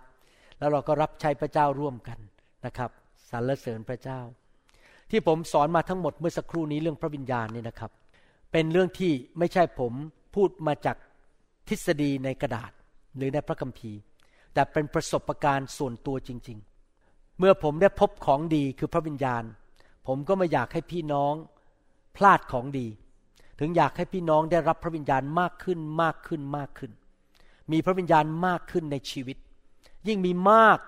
[0.58, 2.18] แล้วเราก็รับใช้พระเจ้าร่วมกัน
[2.66, 2.92] นะครับ
[3.30, 4.20] สรรเสริญพระเจ้า
[5.10, 7.92] ที่ผมสอนมาทั้งหมดเมื่อสักครู่นี้เรื่องพระวิญญาณนี่นะครับ
[8.52, 9.94] เป็นเรื่องที่ไม่ใช่ผม
[10.36, 10.98] พูดมาจาก
[11.68, 12.72] ทฤษฎีในกระดาษ
[13.16, 14.00] หรือในพระคัมภีร์
[14.54, 16.58] แต่เป็นประสบการณ์ส่วนตัวจริง
[17.00, 19.44] ๆ เมื่อผมได้พบของดีคือพระวิญญาณ
[20.08, 21.34] ผมก็ไม่อยากให้พี่น้อง
[22.16, 22.88] พลาดของดี
[23.60, 26.92] ถึงอยากให้พี่น้องได้รับพระวิญญาณมากขึ้นมากขึ้นมากขึ้น
[27.72, 29.38] มีพระวิญญาณมากขึ้นในชีวิต
[30.08, 30.80] ยิ่งมีมาก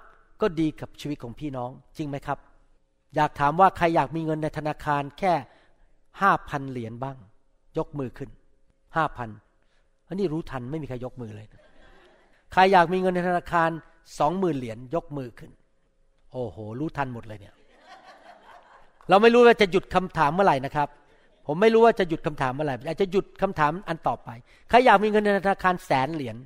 [0.44, 2.40] ก็ดีกับชีวิตของพี่น้องจริงไหมครับ
[3.16, 5.34] อยากถามว่าใครอยากมีเงินในธนาคารแค่
[6.22, 7.18] ห้าพันเหรียญบ้าง
[7.78, 8.30] ยกมือขึ้น
[8.96, 9.30] ห้าพัน
[10.08, 11.62] อันนี้รู้ทันไม่มีใครยกมือเลยนะ
[12.52, 13.70] ใครอยากมีเงินในธนาคาร
[14.20, 15.52] สองหมื่นเหรียญยกมือขึ้น
[16.32, 17.56] โอ้โห รู้ทันหมดเลยเนี่ย
[19.10, 20.88] เราไม่รู้ว่าจะหยุดคำถามเมื่อไหร่นะครับ
[21.48, 24.30] ผมไม่รู้ว่าจะหยุดคำถามเมื่อไหร่อาจจะหยุดคำถามอันต่อไป
[24.70, 26.38] ใครอยากมีเงินในธนาคารแสนเหรียญ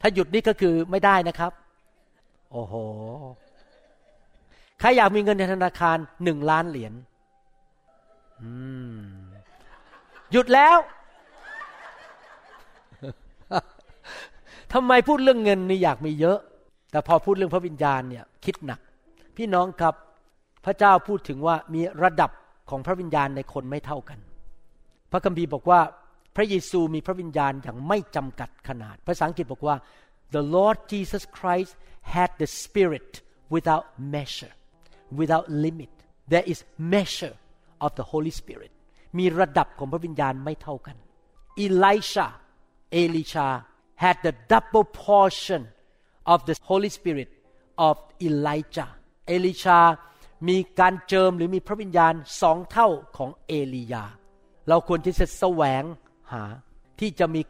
[0.00, 1.52] ถ้าหยุดนี่ก็คือไม่ได้นะครับ
[2.54, 2.74] โอ้โห
[4.80, 6.92] ใครอยากมีเงินในธนาคารหนึ่งล้านเหรียญ
[10.32, 10.76] หยุดแล้ว
[14.72, 16.38] ทำไมพูดเรื่องเงินนี่อยากมีเยอะ
[16.90, 18.80] แต่พอพูดเรื่องพระวิญญาณเนี่ยคิดหนัก
[19.36, 19.94] พี่น้องครับ
[20.64, 22.30] พระเจ้าพูดถึงว่ามีระดับ
[22.70, 24.18] ของพระวิญญาณในคนไม่เท่ากัน
[25.12, 25.80] พระคัมภีร์บอกว่า
[26.36, 29.76] พระเยซูมีพระวิญญาณอย่างไม่จำกัดขนาด ภาษาอังกฤษบอกว่า
[30.34, 31.72] the Lord Jesus Christ
[32.15, 33.11] had the Spirit
[33.53, 34.53] without measure
[35.19, 35.93] without limit
[36.31, 36.59] there is
[36.95, 37.35] measure
[37.85, 38.71] of the Holy Spirit
[39.17, 40.95] มีระดับของพระวิญญาณไม่เท่ากัน
[41.65, 42.27] Elisha
[42.91, 43.47] เอลิชา
[44.03, 45.61] had the double portion
[46.33, 47.29] of the Holy Spirit
[47.87, 47.95] of
[48.27, 48.89] Elijah
[49.27, 49.79] เอลิชา
[50.49, 54.05] มีการเจิมหรือมีพระวิญญาณสองเท่าของเอลียา
[54.69, 55.83] เราควรที่จะแสวง
[56.31, 56.43] หา
[56.99, 57.41] ที่จะมี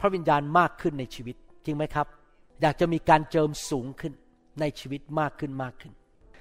[0.00, 2.06] พระวิญญาณมากขึ้นในชีวิต จริงไหมครับ
[2.61, 4.13] อยากจะมีการเจิมสูงขึ้น
[4.59, 5.93] ในชีวิตมากขึ้นมากขึ้น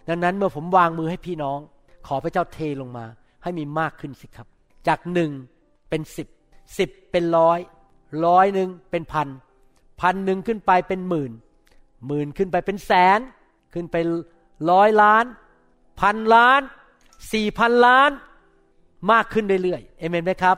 [0.09, 1.59] ดังนั้นเมื่อผมวางมือให้พี่น้อง
[2.07, 3.07] ขอพระเจ้าเทลงมา
[3.43, 4.47] ให้มีมากขึ้นสิครับ
[4.89, 5.31] จากหนึ่ง
[5.89, 6.29] เป็นสิบ
[6.79, 7.59] สิบเป็นร้อย
[8.27, 9.29] ร้อยหนึ่งเป็นพัน
[10.01, 11.33] พันหนึ่งขึ้นไปเป็นหมื่น
[12.07, 13.21] หมื่นขึ้นไปเป็นแสน
[13.75, 13.97] ขึ้นไป
[14.71, 15.25] ร้อยล้าน
[16.01, 16.61] พันล้าน
[17.33, 18.11] สี่พันล้าน
[19.13, 20.57] มากขึ้นเรื่อยๆเอเมนไหมครับ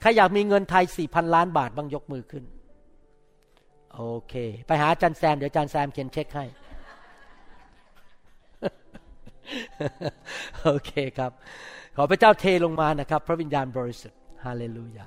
[0.00, 2.44] ใครอยากมีเงินไทยสี่พันล้านบาทบ้างยกมือขึ้น
[3.96, 4.34] โอเค
[4.66, 6.44] ไปหาอาจารย์แซม เดี๋ยวอาจารย์แซมเขียนเช็คให้
[10.62, 11.32] โอเคครับ
[11.96, 15.06] ขอพระเจ้าเทลงมานะครับ พระวิญญาณบริสุทธิ์ฮาเลลูยา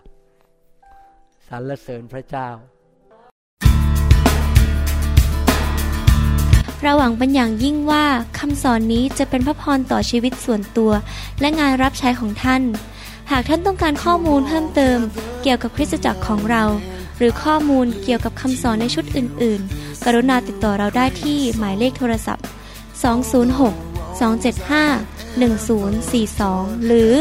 [1.47, 2.49] สรรเสริญพระเจ้า
[6.81, 8.05] เราหวังเป็นอย่างยิ่งว่า
[8.39, 10.91] คำสอนนี้จะเป็นพระพรต่อชีวิตส่วนตัว
[11.39, 12.63] และงานรับใช้ของท่าน
[13.31, 14.99] หากท่านต้องการข้อมูลเพิ่มเติม
[15.41, 16.63] เกี่ยวกับคริสตจักรของเรา
[17.17, 22.45] หรือข้อมูลเกี่ยวกับคำสอนในชุดอื่น ๆ กรุณาติดต่อเราได้ที่หมายเลขโทรศัพท์
[23.11, 27.11] 206 275 1042 หรือ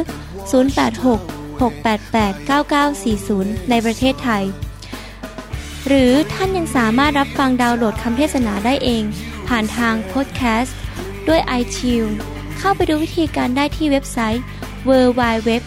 [0.51, 4.45] 086 688 9940 ในประเทศไทย
[5.87, 9.05] หรือท่านยังสามารถรับฟังดาวน์โหลดคำเทศนาได้เอง
[9.49, 10.77] ผ่านทางพอดแคสต์
[11.29, 12.15] ด้วย iTunes
[12.59, 14.45] เข้าไปดูวิธีการได้ที่เว็บไซต์
[14.89, 15.67] www.newhic